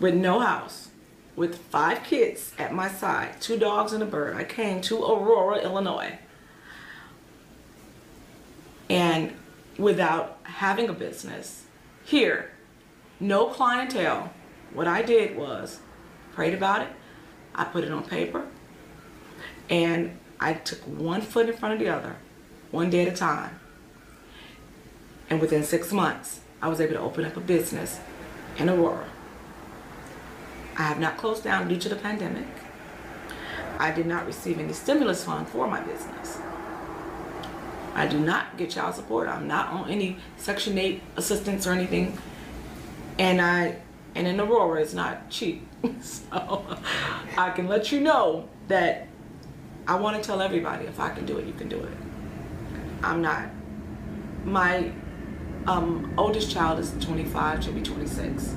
[0.00, 0.88] with no house,
[1.36, 5.58] with five kids at my side, two dogs and a bird, I came to Aurora,
[5.58, 6.18] Illinois.
[8.88, 9.34] And
[9.78, 11.64] without having a business,
[12.04, 12.50] here,
[13.18, 14.32] no clientele,
[14.72, 15.80] what I did was
[16.32, 16.88] prayed about it,
[17.54, 18.46] I put it on paper,
[19.70, 22.16] and I took one foot in front of the other,
[22.70, 23.58] one day at a time.
[25.30, 28.00] And within six months, I was able to open up a business
[28.58, 29.06] in Aurora.
[30.76, 32.46] I have not closed down due to the pandemic.
[33.78, 36.38] I did not receive any stimulus fund for my business.
[37.94, 39.28] I do not get child support.
[39.28, 42.18] I'm not on any Section 8 assistance or anything.
[43.18, 43.76] And I
[44.16, 45.66] and in Aurora it's not cheap.
[46.00, 46.66] so
[47.36, 49.08] I can let you know that
[49.86, 51.92] I want to tell everybody if I can do it, you can do it.
[53.02, 53.50] I'm not.
[54.44, 54.92] My
[55.66, 58.54] um, oldest child is 25, should be 26.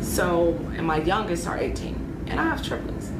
[0.00, 3.10] So, and my youngest are 18, and I have triplets.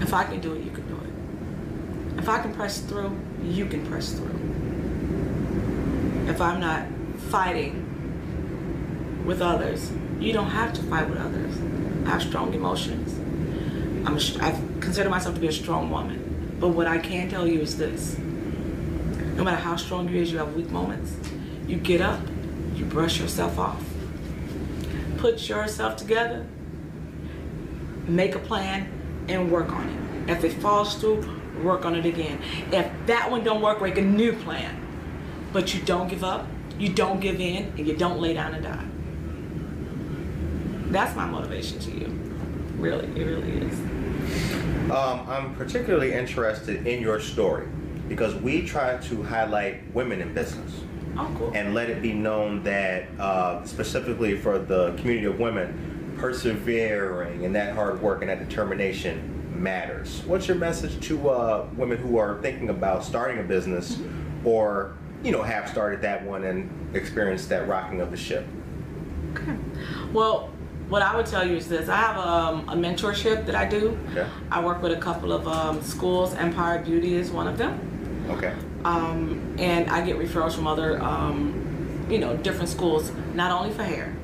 [0.00, 2.18] If I can do it, you can do it.
[2.18, 4.38] If I can press through, you can press through.
[6.28, 6.86] If I'm not
[7.30, 7.86] fighting
[9.26, 11.56] with others, you don't have to fight with others.
[12.06, 13.18] I have strong emotions.
[14.06, 16.56] I'm a, I consider myself to be a strong woman.
[16.58, 18.16] But what I can tell you is this
[19.40, 21.16] no matter how strong you is, you have weak moments.
[21.66, 22.20] You get up,
[22.74, 23.82] you brush yourself off,
[25.16, 26.46] put yourself together,
[28.06, 28.92] make a plan,
[29.28, 30.30] and work on it.
[30.30, 31.26] If it falls through,
[31.62, 32.38] work on it again.
[32.70, 34.78] If that one don't work, make a new plan.
[35.54, 36.46] But you don't give up,
[36.78, 38.84] you don't give in, and you don't lay down and die.
[40.92, 42.08] That's my motivation to you.
[42.76, 43.80] Really, it really is.
[44.90, 47.68] Um, I'm particularly interested in your story
[48.10, 50.72] because we try to highlight women in business
[51.16, 51.52] Oh, cool.
[51.54, 57.54] and let it be known that uh, specifically for the community of women, persevering and
[57.54, 60.22] that hard work and that determination matters.
[60.26, 63.98] What's your message to uh, women who are thinking about starting a business
[64.44, 68.44] or you know have started that one and experienced that rocking of the ship?
[69.34, 69.54] Okay.
[70.12, 70.50] Well,
[70.88, 73.96] what I would tell you is this: I have um, a mentorship that I do.
[74.10, 74.26] Okay.
[74.50, 76.34] I work with a couple of um, schools.
[76.34, 77.78] Empire Beauty is one of them,
[78.30, 78.54] Okay.
[78.84, 83.12] um, and I get referrals from other, um, you know, different schools.
[83.34, 84.16] Not only for hair.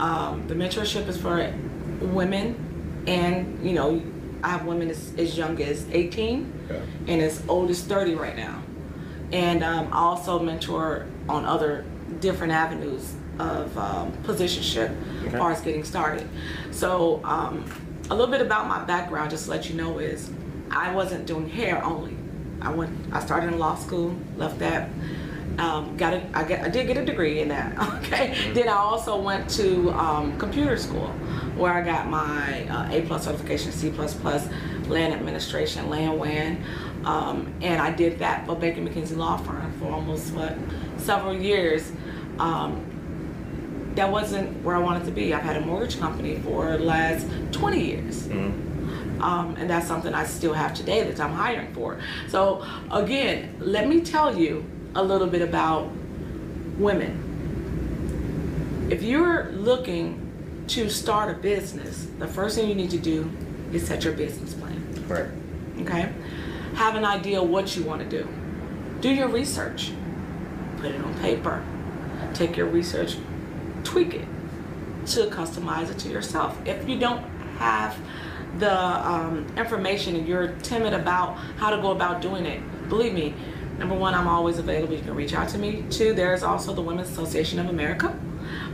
[0.00, 1.52] Um, the mentorship is for
[2.00, 4.02] women, and you know,
[4.42, 6.82] I have women as, as young as 18 Okay.
[7.08, 8.62] and as old as 30 right now.
[9.32, 11.84] And um, I also mentor on other
[12.20, 14.90] different avenues of um, positionship
[15.26, 16.28] as far as getting started.
[16.70, 17.64] So um,
[18.10, 20.30] a little bit about my background, just to let you know, is
[20.70, 22.15] I wasn't doing hair only.
[22.66, 22.90] I went.
[23.12, 24.90] I started in law school, left that.
[25.58, 26.24] Um, got it.
[26.34, 27.76] I, get, I did get a degree in that.
[28.06, 28.52] Okay.
[28.52, 31.08] Then I also went to um, computer school,
[31.56, 34.48] where I got my uh, A plus certification, C plus plus,
[34.86, 36.62] LAN administration, LAN WAN,
[37.04, 40.56] um, and I did that for Baker McKenzie Law Firm for almost what
[40.98, 41.90] several years.
[42.38, 42.84] Um,
[43.96, 45.32] that wasn't where I wanted to be.
[45.34, 48.26] I've had a mortgage company for the last 20 years.
[49.20, 52.00] Um, and that's something I still have today that I'm hiring for.
[52.28, 55.90] So, again, let me tell you a little bit about
[56.78, 57.22] women.
[58.90, 60.22] If you're looking
[60.68, 63.30] to start a business, the first thing you need to do
[63.72, 64.82] is set your business plan.
[65.08, 65.26] Right.
[65.82, 66.12] okay?
[66.74, 68.28] Have an idea what you want to do.
[69.00, 69.92] Do your research.
[70.78, 71.64] Put it on paper.
[72.34, 73.16] Take your research.
[73.84, 74.26] Tweak it
[75.06, 76.58] to customize it to yourself.
[76.66, 77.22] If you don't
[77.58, 77.96] have
[78.58, 83.34] the um, information and you're timid about how to go about doing it believe me
[83.78, 86.82] number one i'm always available you can reach out to me two there's also the
[86.82, 88.16] women's association of america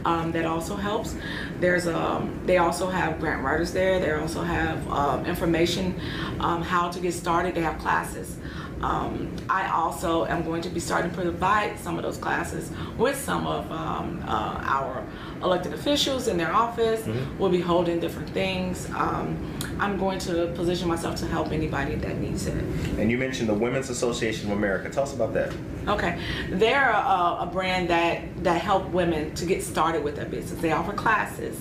[0.05, 1.17] um, that also helps.
[1.61, 4.01] There's um, they also have grant writers there.
[4.01, 6.01] They also have um, information
[6.41, 7.55] um, how to get started.
[7.55, 8.37] They have classes.
[8.83, 13.17] Um, I also am going to be starting to provide some of those classes with
[13.17, 15.05] some of um, uh, our
[15.43, 17.07] elected officials in their office.
[17.39, 18.89] We'll be holding different things.
[18.91, 19.37] Um,
[19.79, 22.63] I'm going to position myself to help anybody that needs it.
[22.99, 24.89] And you mentioned the Women's Association of America.
[24.91, 25.53] Tell us about that.
[25.89, 30.61] Okay, they're a, a brand that that help women to get started with their business.
[30.61, 31.61] They offer classes.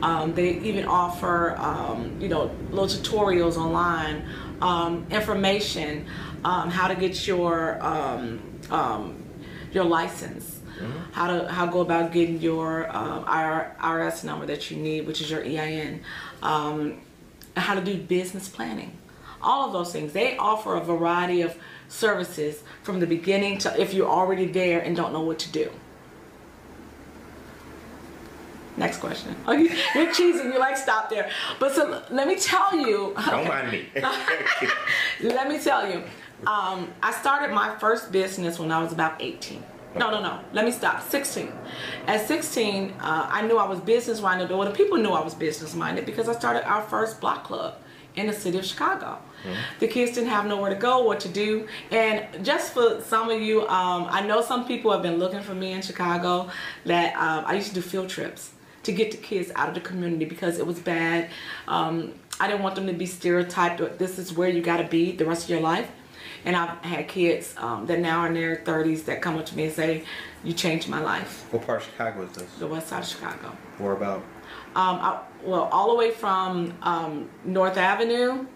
[0.00, 4.26] Um, they even offer um, you know little tutorials online,
[4.62, 6.06] um, information,
[6.44, 9.22] um, how to get your um, um,
[9.72, 10.56] your license.
[11.10, 15.20] How to how go about getting your um, IR, IRS number that you need, which
[15.20, 16.02] is your EIN.
[16.40, 17.00] Um,
[17.56, 18.96] how to do business planning.
[19.42, 20.12] All of those things.
[20.12, 21.56] They offer a variety of
[21.88, 25.70] services from the beginning to if you're already there and don't know what to do.
[28.76, 29.34] Next question.
[29.48, 31.30] Oh, you, you're cheesing you like stop there.
[31.58, 33.14] But so let me tell you.
[33.26, 33.86] Don't mind me.
[35.22, 36.04] let me tell you
[36.46, 39.62] Um, I started my first business when I was about 18.
[39.96, 40.40] No, no, no.
[40.52, 41.02] Let me stop.
[41.02, 41.50] 16.
[42.06, 44.50] At 16, uh, I knew I was business minded.
[44.50, 47.76] Well, the people knew I was business minded because I started our first block club
[48.14, 49.18] in the city of Chicago.
[49.78, 51.68] The kids didn't have nowhere to go, what to do.
[51.90, 55.54] And just for some of you, um, I know some people have been looking for
[55.54, 56.50] me in Chicago
[56.84, 58.50] that um, I used to do field trips
[58.82, 61.30] to get the kids out of the community because it was bad.
[61.68, 63.98] Um, I didn't want them to be stereotyped.
[63.98, 65.88] This is where you got to be the rest of your life.
[66.44, 69.56] And I've had kids um, that now are in their 30s that come up to
[69.56, 70.04] me and say,
[70.44, 72.50] "You changed my life." What part of Chicago is this?
[72.58, 73.56] The west side of Chicago.
[73.78, 74.18] Where about?
[74.74, 78.46] Um, I, well, all the way from um, North Avenue,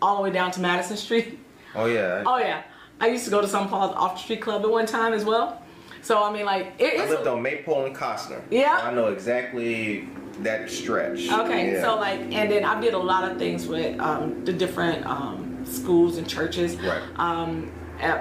[0.00, 1.38] all the way down to Madison Street.
[1.74, 2.22] Oh yeah.
[2.26, 2.64] Oh yeah,
[3.00, 5.24] I used to go to something Paul's Off the Street Club at one time as
[5.24, 5.62] well.
[6.02, 8.42] So I mean, like it, I lived on Maypole and Kostner.
[8.50, 8.78] Yeah.
[8.78, 10.06] So I know exactly
[10.40, 11.30] that stretch.
[11.30, 11.82] Okay, Yeah.
[11.82, 15.51] so like, and then I did a lot of things with um, the different um,
[15.66, 16.76] schools and churches.
[16.76, 17.02] Right.
[17.16, 17.72] Um,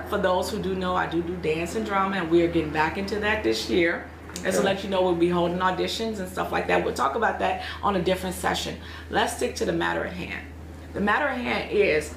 [0.10, 2.72] for those who do know, I do do dance and drama, and we are getting
[2.72, 4.06] back into that this year.
[4.44, 6.84] And to let you know, we'll be holding auditions and stuff like that.
[6.84, 8.78] We'll talk about that on a different session.
[9.10, 10.48] Let's stick to the matter at hand.
[10.94, 12.14] The matter at hand is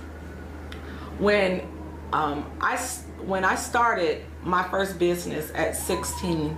[1.19, 1.61] when
[2.13, 2.77] um, I
[3.27, 6.57] when I started my first business at 16,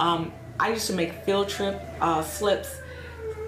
[0.00, 2.76] um, I used to make field trip uh, slips.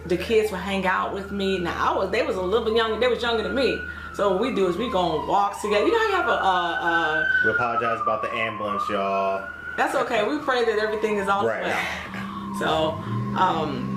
[0.06, 1.58] The kids would hang out with me.
[1.58, 2.98] Now I was they was a little bit younger.
[2.98, 3.80] They was younger than me.
[4.16, 5.84] So what we do is we go on walk together.
[5.84, 9.46] You know how you have a uh, uh, We apologize about the ambulance, y'all.
[9.76, 10.26] that's okay.
[10.26, 11.62] We pray that everything is all Right.
[11.62, 12.58] well.
[12.58, 12.92] So,
[13.38, 13.92] um,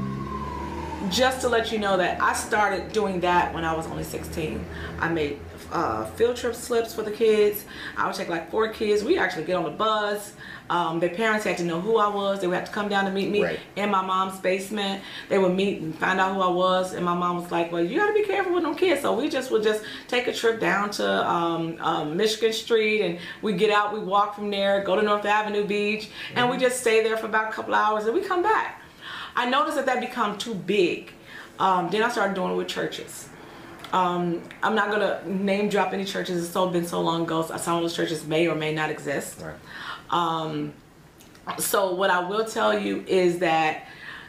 [1.09, 4.65] just to let you know that I started doing that when I was only 16.
[4.99, 5.39] I made
[5.71, 7.65] uh, field trip slips for the kids.
[7.97, 9.03] I would take like four kids.
[9.03, 10.33] We actually get on the bus.
[10.69, 12.41] Um, their parents had to know who I was.
[12.41, 13.59] They would have to come down to meet me Right.
[13.75, 15.01] in my mom's basement.
[15.27, 16.93] They would meet and find out who I was.
[16.93, 19.13] And my mom was like, "Well, you got to be careful with them kids." So
[19.19, 23.53] we just would just take a trip down to um, um, Michigan Street, and we
[23.53, 23.93] get out.
[23.93, 27.25] We walk from there, go to North Avenue Beach, and we just stay there for
[27.25, 28.81] about a couple hours, and we come back.
[29.35, 31.11] I noticed that that become too big.
[31.57, 33.28] Um, then I started doing it with churches.
[33.91, 36.43] Um, I'm not gonna name drop any churches.
[36.43, 37.41] It's so been so long ago.
[37.43, 39.41] So some of those churches may or may not exist.
[39.41, 39.55] Right.
[40.09, 40.73] Um,
[41.57, 43.87] so what I will tell you is that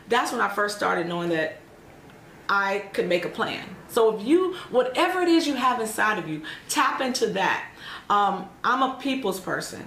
[0.09, 1.59] that's when I first started knowing that
[2.49, 3.65] I could make a plan.
[3.89, 7.69] So if you, whatever it is you have inside of you, tap into that.
[8.09, 9.87] Um, I'm a people's person.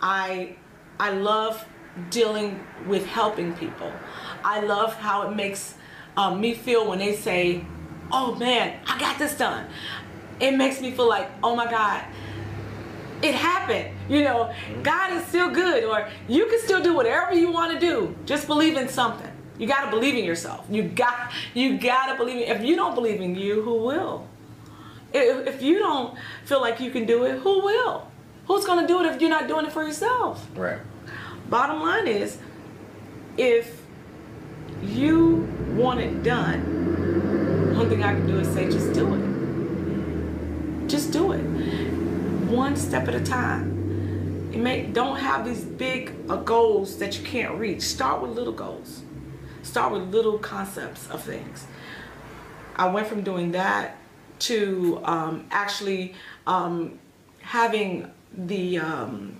[0.00, 0.56] I,
[1.00, 1.66] I love
[2.10, 3.92] dealing with helping people.
[4.44, 5.74] I love how it makes
[6.16, 7.64] um, me feel when they say,
[8.16, 9.66] "Oh man, I got this done."
[10.40, 12.04] It makes me feel like, "Oh my God,
[13.22, 13.88] it happened.
[14.08, 14.82] You know, mm-hmm.
[14.82, 18.14] God is still good, or you can still do whatever you want to do.
[18.26, 19.30] Just believe in something.
[19.58, 20.66] You got to believe in yourself.
[20.70, 22.56] You got you got to believe in.
[22.56, 24.26] If you don't believe in you, who will?
[25.12, 28.08] If, if you don't feel like you can do it, who will?
[28.46, 30.46] Who's going to do it if you're not doing it for yourself?
[30.54, 30.80] Right.
[31.48, 32.38] Bottom line is,
[33.38, 33.80] if
[34.82, 36.74] you want it done,
[37.84, 40.88] one thing I can do is say, just do it.
[40.88, 41.42] Just do it.
[42.48, 44.50] One step at a time.
[44.54, 47.82] It may don't have these big uh, goals that you can't reach.
[47.82, 49.02] Start with little goals.
[49.62, 51.66] Start with little concepts of things.
[52.76, 53.98] I went from doing that
[54.40, 56.14] to um, actually
[56.46, 56.98] um,
[57.42, 59.38] having the um,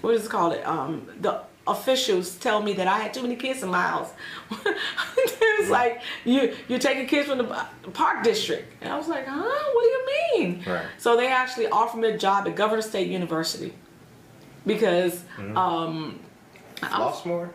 [0.00, 0.54] what is it called?
[0.54, 4.10] It um, the officials tell me that I had too many kids in my house.
[4.50, 9.26] it was like you you're taking kids from the park district, and I was like,
[9.26, 9.42] huh?
[9.74, 10.06] What do you
[10.38, 10.64] mean?
[10.66, 10.86] Right.
[10.98, 13.74] So they actually offered me a job at Governor State University
[14.66, 15.24] because
[15.54, 16.18] um,
[16.82, 16.90] was-
[17.22, 17.50] Flossmoor?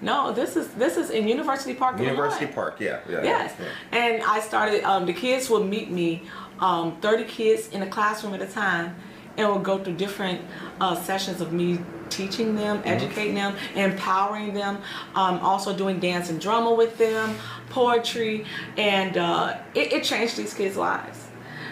[0.00, 1.98] no, this is this is in University Park.
[1.98, 2.54] University Illinois.
[2.54, 3.00] Park, yeah.
[3.08, 3.54] yeah Yes.
[3.58, 3.98] yeah.
[3.98, 6.22] And I started, um, the kids would meet me,
[6.60, 8.96] um, 30 kids in a classroom at a time,
[9.36, 10.40] and would go through different
[10.80, 11.78] uh, sessions of me
[12.10, 14.78] teaching them, educating them, empowering them,
[15.14, 17.36] um, also doing dance and drama with them,
[17.70, 18.44] poetry,
[18.76, 21.28] and uh, it, it changed these kids' lives.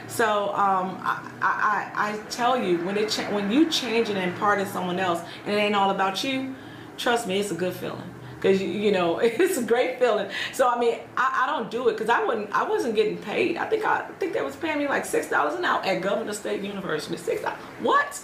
[0.09, 4.66] So um, I, I, I tell you, when it when you change and impart in
[4.66, 6.55] someone else, and it ain't all about you,
[6.99, 8.12] trust me, it's a good feeling.
[8.43, 10.28] Cause you, you know it's a great feeling.
[10.53, 12.51] So I mean, I, I don't do it because I wouldn't.
[12.53, 13.57] I wasn't getting paid.
[13.57, 16.03] I think I, I think they was paying me like six dollars an hour at
[16.03, 17.16] Governor State University.
[17.16, 17.59] Six dollars.
[17.80, 18.20] What?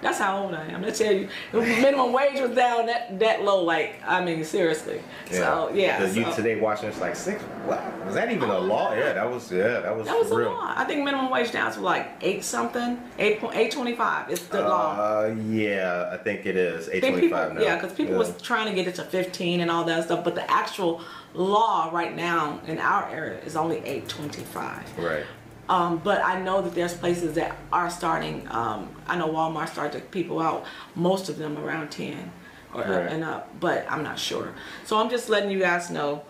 [0.00, 0.84] That's how old I am.
[0.84, 3.64] I tell you, the minimum wage was down that that low.
[3.64, 5.00] Like I mean, seriously.
[5.30, 5.36] Yeah.
[5.38, 6.06] So yeah.
[6.06, 7.42] The youth today watching it's like six.
[7.66, 8.94] What was that even a law?
[8.94, 10.50] Yeah, that was yeah, that was, That was real.
[10.52, 10.72] law.
[10.76, 14.30] I think minimum wage down to like eight something, eight point eight twenty five.
[14.30, 14.94] It's the law.
[14.98, 17.60] Uh, yeah, I think it is eight twenty five I think twenty people, five now.
[17.62, 18.18] yeah, because people Yeah.
[18.18, 21.00] was trying to get it to fifteen and all that stuff, but the actual
[21.34, 24.84] law right now in our area is only eight twenty five.
[24.98, 25.24] right.
[25.68, 28.46] Um, but I know that there's places that are starting.
[28.50, 30.64] Um, I know Walmart started to people out.
[30.94, 32.32] Most of them around ten
[32.74, 32.90] or Right.
[33.12, 34.52] and up, but I'm not sure.
[34.84, 36.22] So I'm just letting you guys know.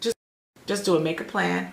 [0.00, 0.16] Just
[0.66, 1.00] just do it.
[1.02, 1.72] Make a plan.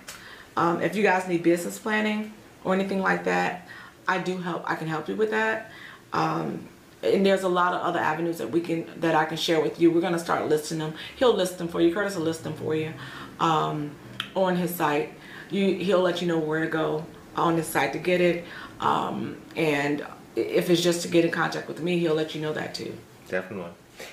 [0.56, 2.32] Um, if you guys need business planning
[2.64, 3.68] or anything like that,
[4.08, 4.68] I do help.
[4.68, 5.70] I can help you with that.
[6.12, 6.68] Um,
[7.02, 9.80] and there's a lot of other avenues that we can that I can share with
[9.80, 9.92] you.
[9.92, 10.94] We're gonna start listing them.
[11.16, 11.94] He'll list them for you.
[11.94, 12.92] Curtis will list them for you
[13.38, 13.92] um,
[14.34, 15.12] on his site.
[15.50, 17.04] You he'll let you know where to go
[17.36, 18.44] on his site to get it.
[18.80, 22.52] Um, and if it's just to get in contact with me, he'll let you know
[22.52, 22.96] that too.
[23.28, 23.72] Definitely.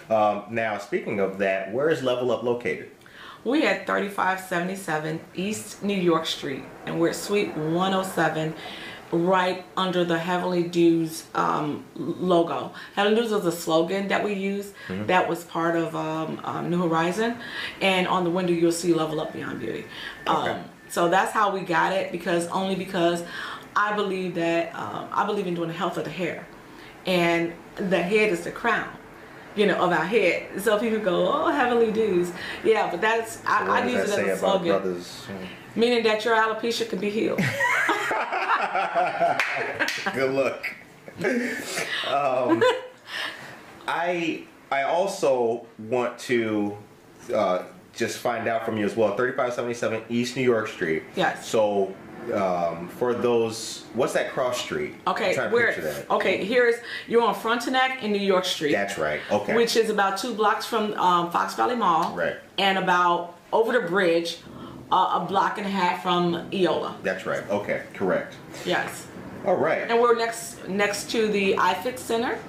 [0.10, 2.90] Um, now, speaking of that, where is Level Up located?
[3.44, 8.56] We at 3577 East New York Street, and we're at Suite 107,
[9.12, 12.74] right under the Heavenly Dews um, logo.
[12.96, 14.74] Heavenly Dews was a slogan that we used.
[14.90, 17.38] That was part of um, um, New Horizon,
[17.82, 19.86] and on the window you'll see Level Up Beyond Beauty.
[20.28, 20.60] Okay.
[20.96, 23.22] So that's how we got it, because only because
[23.76, 26.48] I believe that um, I believe in doing the health of the hair,
[27.06, 28.88] and the head is the crown
[29.58, 30.62] you know, of our head.
[30.62, 32.32] So people go, oh, heavenly dews.
[32.64, 34.68] Yeah, but that's, I, What I use that it as a slogan.
[34.68, 35.28] brothers?
[35.76, 37.40] Meaning that your alopecia can be healed.
[40.14, 40.66] Good luck.
[42.08, 42.64] um,
[43.88, 46.78] I I also want to
[47.34, 47.64] uh,
[47.96, 49.16] just find out from you as well.
[49.16, 51.04] Thirty five seventy seven East New York Street.
[51.16, 51.48] Yes.
[51.48, 51.94] So
[52.34, 54.96] um, for those, what's that cross street?
[55.08, 56.10] Okay, where, picture that.
[56.10, 56.76] okay, here's,
[57.08, 58.72] you're on Frontenac in New York Street.
[58.72, 59.22] That's right.
[59.32, 59.56] Okay.
[59.56, 62.16] Which is about two blocks from um, Fox Valley Mall.
[62.16, 62.36] Right.
[62.58, 64.40] And about over the bridge,
[64.92, 66.96] uh, a block and a half from Eola.
[67.04, 67.48] That's right.
[67.50, 67.84] Okay.
[67.94, 68.36] Correct.
[68.66, 69.08] Yes.
[69.46, 69.90] All right.
[69.90, 72.40] And we're next next to the iFix Center.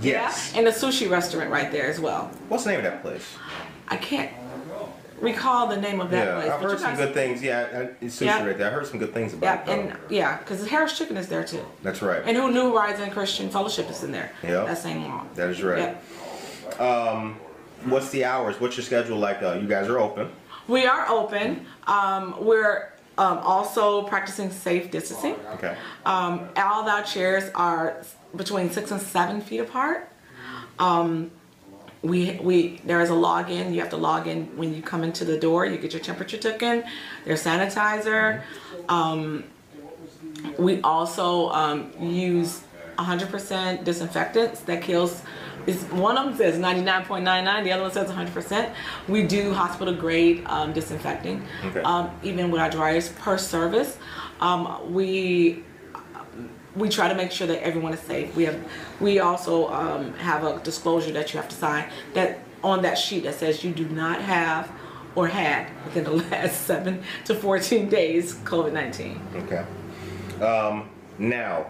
[0.00, 0.50] Yes.
[0.52, 0.58] Yeah.
[0.58, 2.30] And the sushi restaurant right there as well.
[2.48, 3.36] What's the name of that place?
[3.88, 4.30] I can't
[5.20, 6.50] recall the name of that yeah, place.
[6.50, 7.42] I've heard some good things.
[7.42, 8.46] Yeah, it's sushi Yeah.
[8.46, 8.70] right there.
[8.70, 9.78] I heard some good things Yeah, about it.
[9.78, 11.64] and yeah, because Harold's Chicken is there too.
[11.82, 12.22] That's right.
[12.24, 14.32] And who knew Horizon Christian Fellowship is in there?
[14.42, 14.64] Yeah.
[14.64, 15.26] That same mall.
[15.34, 15.96] That is right.
[16.78, 17.36] Yep.
[17.84, 18.60] What's the hours?
[18.60, 19.42] What's your schedule like?
[19.42, 20.30] Uh, you guys are open.
[20.68, 21.66] We are open.
[21.86, 25.36] Um, we're um, also practicing safe distancing.
[25.54, 25.76] Okay.
[26.04, 28.02] Um, all of our chairs are
[28.36, 30.08] between six and seven feet apart.
[30.78, 31.30] Um,
[32.02, 33.74] we we there is a login.
[33.74, 35.66] You have to log in when you come into the door.
[35.66, 36.84] You get your temperature taken.
[37.24, 38.42] There's sanitizer.
[38.88, 39.44] Um,
[40.58, 42.62] we also um, use
[42.98, 45.22] 100% disinfectants that kills.
[45.66, 48.72] Is one of them says 99.99, the other one says 100%.
[49.08, 51.82] We do hospital grade um, disinfecting, Okay.
[51.82, 53.98] um, even with our dryers per service.
[54.40, 55.62] Um, we
[56.76, 58.34] we try to make sure that everyone is safe.
[58.36, 58.60] We have
[59.00, 63.24] we also um, have a disclosure that you have to sign that on that sheet
[63.24, 64.70] that says you do not have
[65.14, 69.20] or had within the last seven to 14 days COVID 19.
[69.36, 70.44] Okay.
[70.44, 71.66] Um, now,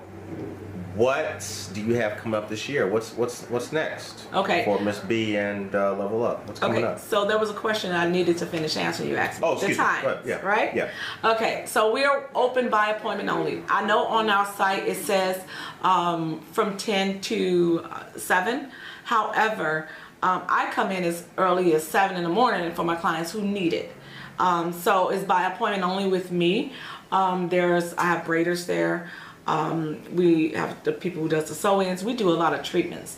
[0.94, 2.86] what do you have coming up this year?
[2.88, 4.26] What's what's what's next?
[4.34, 4.64] Okay.
[4.64, 6.46] For Miss B and uh, Level Up.
[6.48, 6.98] What's coming Okay, up?
[6.98, 9.08] so there was a question I needed to finish answering.
[9.10, 9.46] You asked me.
[9.46, 9.84] Oh, the excuse me.
[9.84, 10.74] times, Yeah, right?
[10.74, 10.90] yeah.
[11.24, 13.62] Okay, so we are open by appointment only.
[13.68, 15.40] I know on our site it says
[15.82, 18.70] um, from 10 to uh, 7.
[19.04, 19.88] However,
[20.22, 23.42] um, I come in as early as 7 in the morning for my clients who
[23.42, 23.92] need it.
[24.38, 26.72] Um, so it's by appointment only with me.
[27.12, 29.10] Um, there's I have braiders there.
[29.46, 32.04] Um, we have the people who does the sew-ins.
[32.04, 33.16] We do a lot of treatments.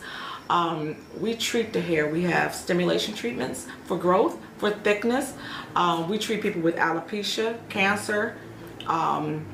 [0.49, 2.07] Um, we treat the hair.
[2.09, 5.33] We have stimulation treatments for growth, for thickness.
[5.75, 8.35] Um, we treat people with alopecia, cancer,
[8.87, 9.45] um,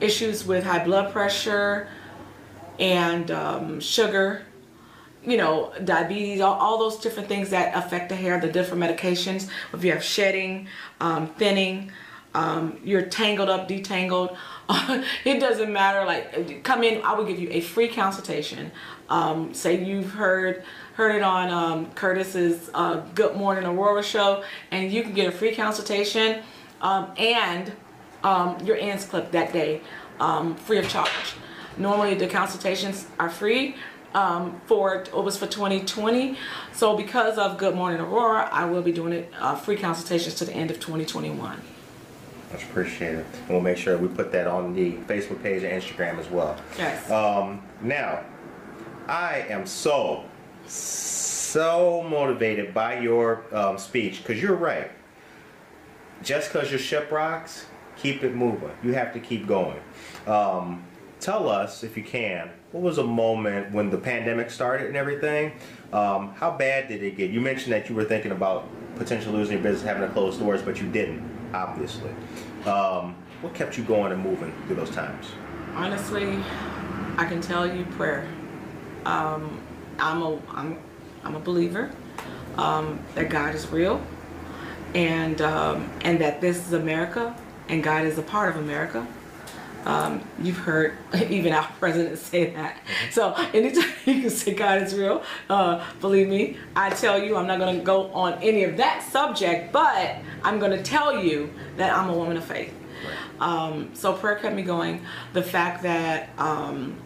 [0.00, 1.88] issues with high blood pressure,
[2.78, 4.44] and um, sugar.
[5.24, 9.48] You know, diabetes, all, all those different things that affect the hair, the different medications.
[9.72, 10.66] If you have shedding,
[11.00, 11.92] um, thinning,
[12.82, 14.36] you're tangled up, detangled.
[15.24, 16.04] it doesn't matter.
[16.04, 17.02] Like, come in.
[17.02, 18.70] I will give you a free consultation.
[19.08, 20.64] Um, say you've heard
[20.94, 25.32] heard it on um, Curtis's uh, Good Morning Aurora show, and you can get a
[25.32, 26.42] free consultation
[26.80, 27.72] um, and
[28.22, 29.80] um, your ends clip that day,
[30.20, 31.34] um, free of charge.
[31.78, 33.76] Normally the consultations are free.
[34.14, 36.36] Um, for it was for 2020,
[36.74, 40.44] so because of Good Morning Aurora, I will be doing it uh, free consultations to
[40.44, 41.62] the end of 2021.
[42.52, 43.24] Much appreciated.
[43.24, 46.56] And we'll make sure we put that on the Facebook page and Instagram as well.
[46.76, 47.10] Yes.
[47.10, 48.22] Um, now,
[49.08, 50.24] I am so,
[50.66, 54.90] so motivated by your um, speech because you're right.
[56.22, 58.70] Just because your ship rocks, keep it moving.
[58.82, 59.80] You have to keep going.
[60.26, 60.84] Um,
[61.20, 65.52] tell us, if you can, what was a moment when the pandemic started and everything?
[65.92, 67.30] Um, how bad did it get?
[67.30, 70.62] You mentioned that you were thinking about potentially losing your business, having to close doors,
[70.62, 71.22] but you didn't,
[71.52, 72.10] obviously.
[72.66, 75.26] Um, what kept you going and moving through those times?
[75.74, 76.38] Honestly,
[77.16, 78.28] I can tell you prayer.
[79.04, 79.60] Um,
[79.98, 80.78] I'm a I'm
[81.24, 81.90] I'm a believer
[82.56, 84.00] um, that God is real,
[84.94, 87.36] and um, and that this is America,
[87.68, 89.06] and God is a part of America.
[89.84, 90.96] Um, you've heard
[91.28, 92.78] even our president say that.
[93.10, 97.46] So anytime you can say God is real, uh, believe me, I tell you, I'm
[97.46, 101.52] not going to go on any of that subject, but I'm going to tell you
[101.76, 102.74] that I'm a woman of faith.
[103.40, 105.04] Um, so prayer kept me going.
[105.32, 106.96] The fact that um,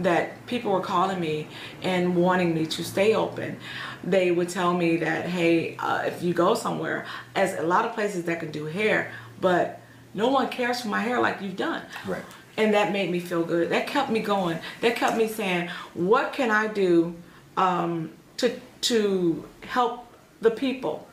[0.00, 1.46] that people were calling me
[1.82, 3.58] and wanting me to stay open.
[4.02, 7.04] They would tell me that, hey, uh, if you go somewhere,
[7.36, 9.79] as a lot of places that can do hair, but
[10.14, 11.82] no one cares for my hair like you've done.
[12.06, 12.22] Right.
[12.56, 13.70] And that made me feel good.
[13.70, 14.58] That kept me going.
[14.80, 17.14] That kept me saying, what can I do
[17.56, 20.06] um, to to help
[20.40, 21.06] the people?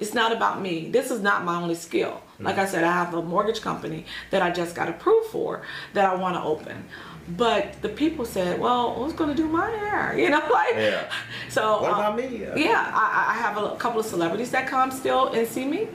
[0.00, 0.90] It's not about me.
[0.90, 2.22] This is not my only skill.
[2.40, 5.62] Like I said, I have a mortgage company that I just got approved for
[5.94, 6.84] that I want to open.
[7.28, 10.74] But the people said, "Well, who's going to do my hair?" You know, like.
[10.74, 11.10] Yeah.
[11.48, 11.82] So.
[11.82, 12.46] What um, about me?
[12.56, 15.86] Yeah, I, I have a couple of celebrities that come still and see me.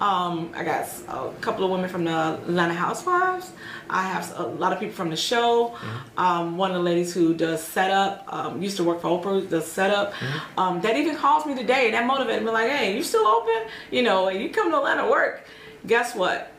[0.00, 3.52] Um, I got a couple of women from the Atlanta Housewives.
[3.90, 5.76] I have a lot of people from the show.
[6.16, 9.70] Um, one of the ladies who does setup um, used to work for Oprah, does
[9.70, 10.14] setup.
[10.56, 11.84] Um, that even calls me today.
[11.86, 12.50] and That motivated me.
[12.50, 13.68] Like, hey, you still open?
[13.90, 15.44] You know, you come to Atlanta work.
[15.86, 16.50] Guess what?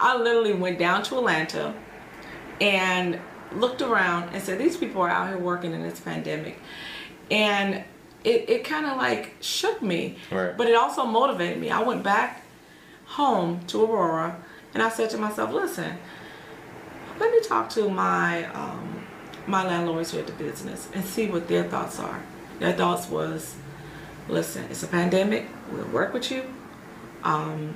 [0.00, 1.74] I literally went down to Atlanta
[2.60, 3.18] and
[3.52, 6.58] looked around and said, these people are out here working in this pandemic.
[7.30, 7.84] And
[8.24, 10.56] it, it kind of like shook me, Right.
[10.56, 11.70] but it also motivated me.
[11.70, 12.42] I went back
[13.06, 14.36] home to Aurora
[14.74, 15.96] and I said to myself, listen,
[17.18, 19.04] let me talk to my um,
[19.46, 22.22] my landlords here at the business and see what their thoughts are.
[22.60, 23.56] Their thoughts was,
[24.28, 25.46] listen, it's a pandemic.
[25.72, 26.44] We'll work with you.
[27.24, 27.74] Um,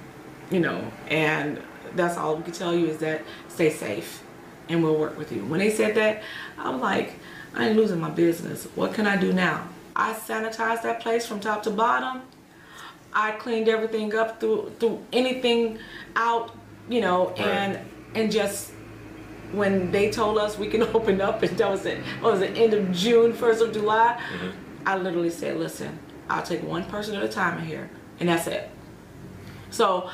[0.50, 1.60] you know, and
[1.96, 4.22] that's all we can tell you is that stay safe
[4.68, 5.44] and we'll work with you.
[5.44, 6.22] When they said that,
[6.58, 7.18] I'm like,
[7.54, 8.64] I ain't losing my business.
[8.74, 9.68] What can I do now?
[9.96, 12.22] I sanitized that place from top to bottom.
[13.12, 15.78] I cleaned everything up through through anything
[16.16, 16.54] out,
[16.88, 17.78] you know, and
[18.14, 18.72] and just
[19.52, 22.56] when they told us we can open up and that was it what was it
[22.56, 24.50] end of June, first of July, mm-hmm.
[24.86, 25.98] I literally said, Listen,
[26.28, 27.88] I'll take one person at a time in here
[28.18, 28.68] and that's it.
[29.70, 30.10] So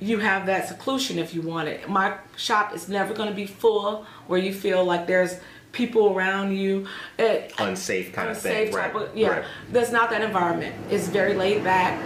[0.00, 1.88] you have that seclusion if you want it.
[1.88, 5.36] My shop is never going to be full where you feel like there's
[5.72, 6.86] people around you.
[7.18, 8.74] It, Unsafe kind of unsafe thing.
[8.74, 9.08] type right.
[9.08, 9.44] of- yeah, Right.
[9.72, 10.74] that's not that environment.
[10.90, 12.00] It's very laid back,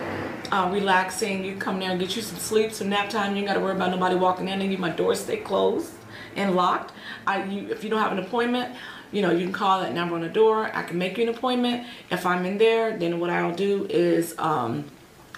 [0.50, 1.44] uh, relaxing.
[1.44, 3.32] You come there and get you some sleep, some nap time.
[3.32, 4.78] You ain't got to worry about nobody walking in and you.
[4.78, 5.92] My doors stay closed
[6.34, 6.92] and locked.
[7.26, 8.74] I, you, if you don't have an appointment,
[9.12, 10.70] you know, you can call that number on the door.
[10.74, 11.86] I can make you an appointment.
[12.10, 14.86] If I'm in there, then what I'll do is, um,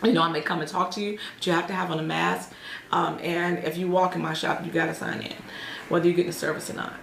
[0.03, 1.99] you know, I may come and talk to you, but you have to have on
[1.99, 2.53] a mask.
[2.93, 5.35] Um, and if you walk in my shop, you got to sign in,
[5.89, 6.95] whether you're getting the service or not.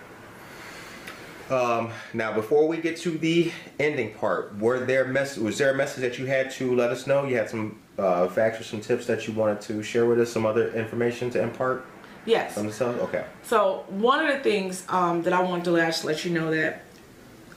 [1.50, 5.76] Um, now, before we get to the ending part, were there mess- was there a
[5.76, 7.26] message that you had to let us know?
[7.26, 10.32] You had some uh, facts or some tips that you wanted to share with us,
[10.32, 11.86] some other information to impart
[12.26, 12.54] Yes.
[12.54, 12.86] from the?
[13.02, 13.26] Okay.
[13.44, 16.84] So one of the things um, that I wanted to let, let you know that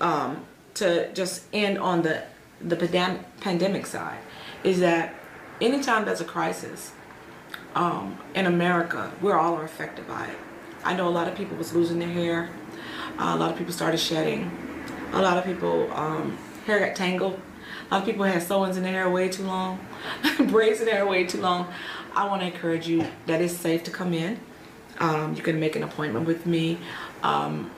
[0.01, 2.25] um, to just end on the
[2.61, 4.19] the pandem- pandemic side
[4.63, 5.15] is that
[5.61, 6.93] anytime there's a crisis
[7.75, 10.37] um, in America, we're all are affected by it.
[10.85, 12.51] I know a lot of people was losing their hair.
[13.19, 14.51] Uh, a lot of people started shedding.
[15.13, 16.37] A lot of people um,
[16.67, 17.41] hair got tangled.
[17.91, 19.79] A lot of people had sew-ins in their hair way too long,
[20.49, 21.73] braids in their hair way too long.
[22.15, 24.39] I want to encourage you that it's safe to come in.
[24.99, 26.79] Um, you can make an appointment with me,
[27.23, 27.71] um,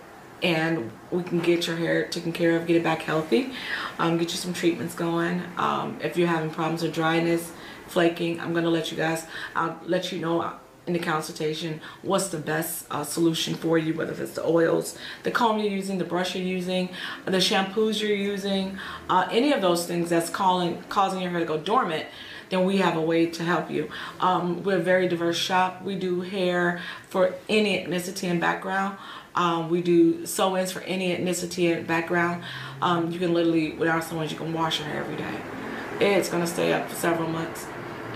[0.42, 3.52] and we can get your hair taken care of, get it back healthy,
[3.98, 5.42] um, get you some treatments going.
[5.56, 7.52] Um, if you're having problems with dryness,
[7.88, 9.26] flaking, I'm gonna let you guys.
[9.54, 10.52] I'll let you know
[10.86, 15.30] in the consultation what's the best uh, solution for you, whether it's the oils, the
[15.30, 16.88] comb you're using, the brush you're using,
[17.24, 18.78] the shampoos you're using,
[19.10, 22.06] uh, any of those things that's calling causing your hair to go dormant
[22.48, 23.90] then we have a way to help you.
[24.20, 25.82] Um, we're a very diverse shop.
[25.82, 28.98] We do hair for any ethnicity and background.
[29.34, 32.42] Um, we do sew-ins for any ethnicity and background.
[32.80, 36.16] Um, you can literally, with our sew-ins, you can wash your hair every day.
[36.16, 37.66] It's gonna stay up for several months.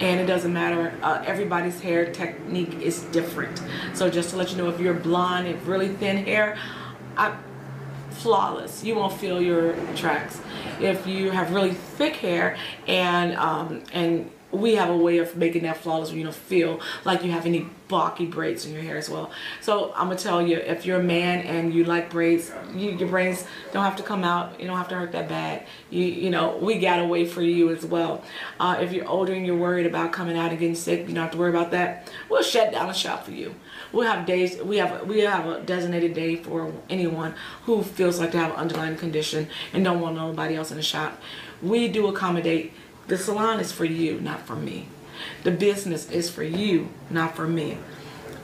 [0.01, 3.63] And it doesn't matter, uh, everybody's hair technique is different.
[3.93, 6.57] So just to let you know, if you're blonde if really thin hair,
[7.19, 7.37] I,
[8.11, 8.85] flawless.
[8.85, 10.41] You won't feel your tracks.
[10.81, 15.63] If you have really thick hair and um, and we have a way of making
[15.63, 19.11] that flawless you don't feel like you have any blocky braids in your hair as
[19.11, 19.33] well.
[19.61, 23.09] So i'm gonna tell you if you're a man and you like braids you, your
[23.09, 24.61] braids don't have to come out.
[24.61, 25.67] You don't have to hurt that bad.
[25.91, 28.23] You you know we got a way for you as well.
[28.59, 31.25] Uh, if you're older and you're worried about coming out and getting sick you don't
[31.25, 32.11] have to worry about that.
[32.29, 33.55] We'll shut down a shop for you.
[33.93, 37.35] We'll have days we have we have a designated day for anyone
[37.65, 40.83] who feels like they have an underlying condition and don't want nobody else in the
[40.83, 41.21] shop.
[41.63, 42.73] We do accommodate
[43.11, 44.87] the salon is for you, not for me.
[45.43, 47.77] The business is for you, not for me.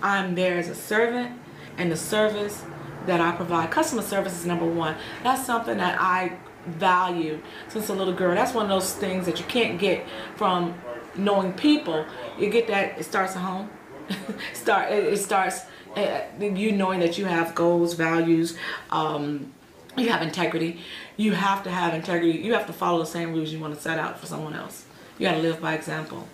[0.02, 1.38] I'm there as a servant,
[1.78, 2.64] and the service
[3.06, 4.96] that I provide, customer service is number one.
[5.22, 6.36] That's something that I
[6.66, 8.34] value since a little girl.
[8.34, 10.04] That's one of those things that you can't get
[10.34, 10.74] from
[11.14, 12.04] knowing people.
[12.36, 13.70] You get that, it starts at home.
[14.52, 14.90] Start.
[14.90, 15.60] It starts,
[15.94, 18.58] uh, you knowing that you have goals, values,
[18.90, 19.52] um,
[19.96, 20.80] you have integrity.
[21.16, 22.38] You have to have integrity.
[22.38, 24.84] You have to follow the same rules you want to set out for someone else.
[25.18, 26.28] You got to live by example.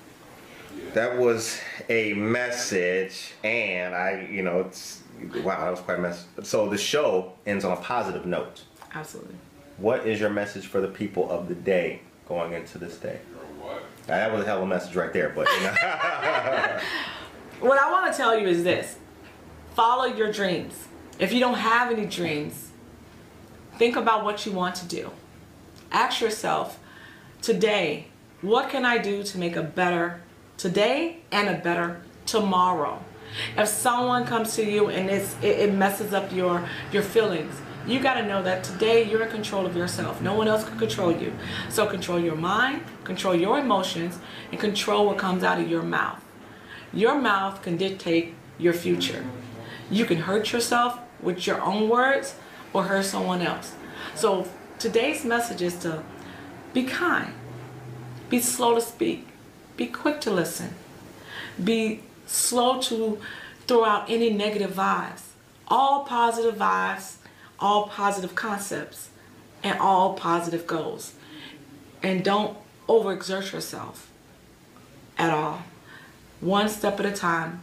[0.94, 5.02] That was a message, and I, you know, it's
[5.42, 6.26] wow, that was quite a message.
[6.42, 8.62] So the show ends on a positive note.
[8.94, 9.36] Absolutely.
[9.76, 13.20] What is your message for the people of the day going into this day?
[14.06, 15.46] That was a hell of a message right there, but.
[15.56, 15.70] You know.
[17.60, 18.96] what I want to tell you is this
[19.74, 20.88] follow your dreams.
[21.18, 22.71] If you don't have any dreams,
[23.82, 25.10] Think about what you want to do.
[25.90, 26.78] Ask yourself,
[27.40, 28.06] today,
[28.40, 30.22] what can I do to make a better
[30.56, 33.02] today and a better tomorrow?
[33.58, 38.14] If someone comes to you and it, it messes up your, your feelings, you got
[38.14, 40.22] to know that today you're in control of yourself.
[40.22, 41.32] No one else can control you.
[41.68, 44.20] So control your mind, control your emotions,
[44.52, 46.22] and control what comes out of your mouth.
[46.92, 49.24] Your mouth can dictate your future.
[49.90, 52.36] You can hurt yourself with your own words,
[52.72, 53.74] or hurt someone else.
[54.14, 54.48] So
[54.78, 56.02] today's message is to
[56.72, 57.32] be kind,
[58.28, 59.28] be slow to speak,
[59.76, 60.74] be quick to listen,
[61.62, 63.18] be slow to
[63.66, 65.22] throw out any negative vibes.
[65.68, 67.16] All positive vibes,
[67.58, 69.10] all positive concepts,
[69.62, 71.14] and all positive goals.
[72.02, 72.56] And don't
[72.88, 74.10] overexert yourself
[75.16, 75.62] at all.
[76.40, 77.60] One step at a time,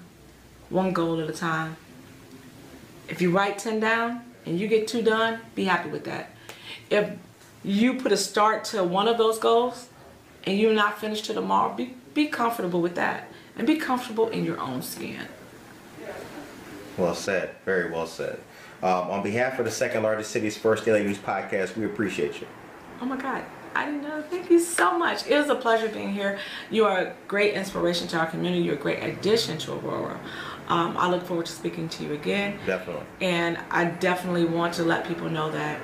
[0.69, 1.75] one goal at a time.
[3.09, 6.31] If you write 10 down, and you get two done, be happy with that.
[6.89, 7.11] If
[7.63, 9.89] you put a start to one of those goals
[10.43, 14.43] and you're not finished to tomorrow, be, be comfortable with that and be comfortable in
[14.43, 15.27] your own skin.
[16.97, 17.51] Well said.
[17.63, 18.39] Very well said.
[18.81, 22.47] Um, on behalf of the second largest city's first daily news podcast, we appreciate you.
[23.01, 23.43] Oh my God.
[23.75, 24.23] I didn't know.
[24.23, 25.27] Thank you so much.
[25.27, 26.39] It was a pleasure being here.
[26.71, 28.63] You are a great inspiration to our community.
[28.63, 30.19] You're a great addition to Aurora.
[30.69, 32.59] Um, I look forward to speaking to you again.
[32.65, 33.05] Definitely.
[33.21, 35.79] And I definitely want to let people know that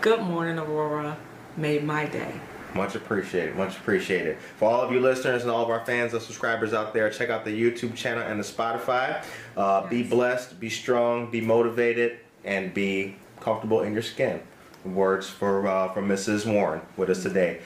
[0.00, 1.16] Good Morning Aurora
[1.56, 2.32] made my day.
[2.74, 3.56] Much appreciated.
[3.56, 4.38] Much appreciated.
[4.58, 7.30] For all of you listeners and all of our fans and subscribers out there, check
[7.30, 9.24] out the YouTube channel and the Spotify.
[9.56, 9.90] Uh, yes.
[9.90, 14.40] Be blessed, be strong, be motivated, and be comfortable in your skin.
[14.84, 16.52] Words for uh, from Mrs.
[16.52, 17.60] Warren with us today.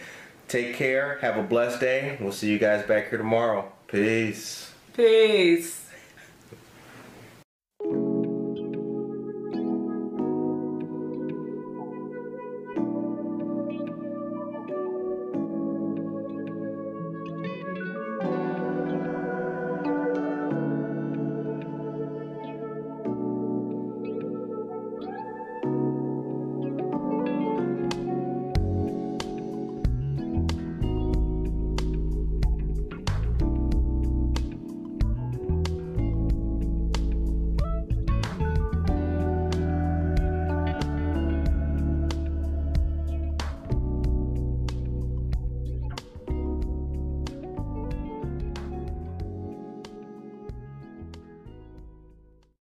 [0.46, 1.18] Take care.
[1.20, 2.16] Have a blessed day.
[2.20, 3.70] We'll see you guys back here tomorrow.
[3.88, 4.72] Peace.
[4.94, 5.77] Peace.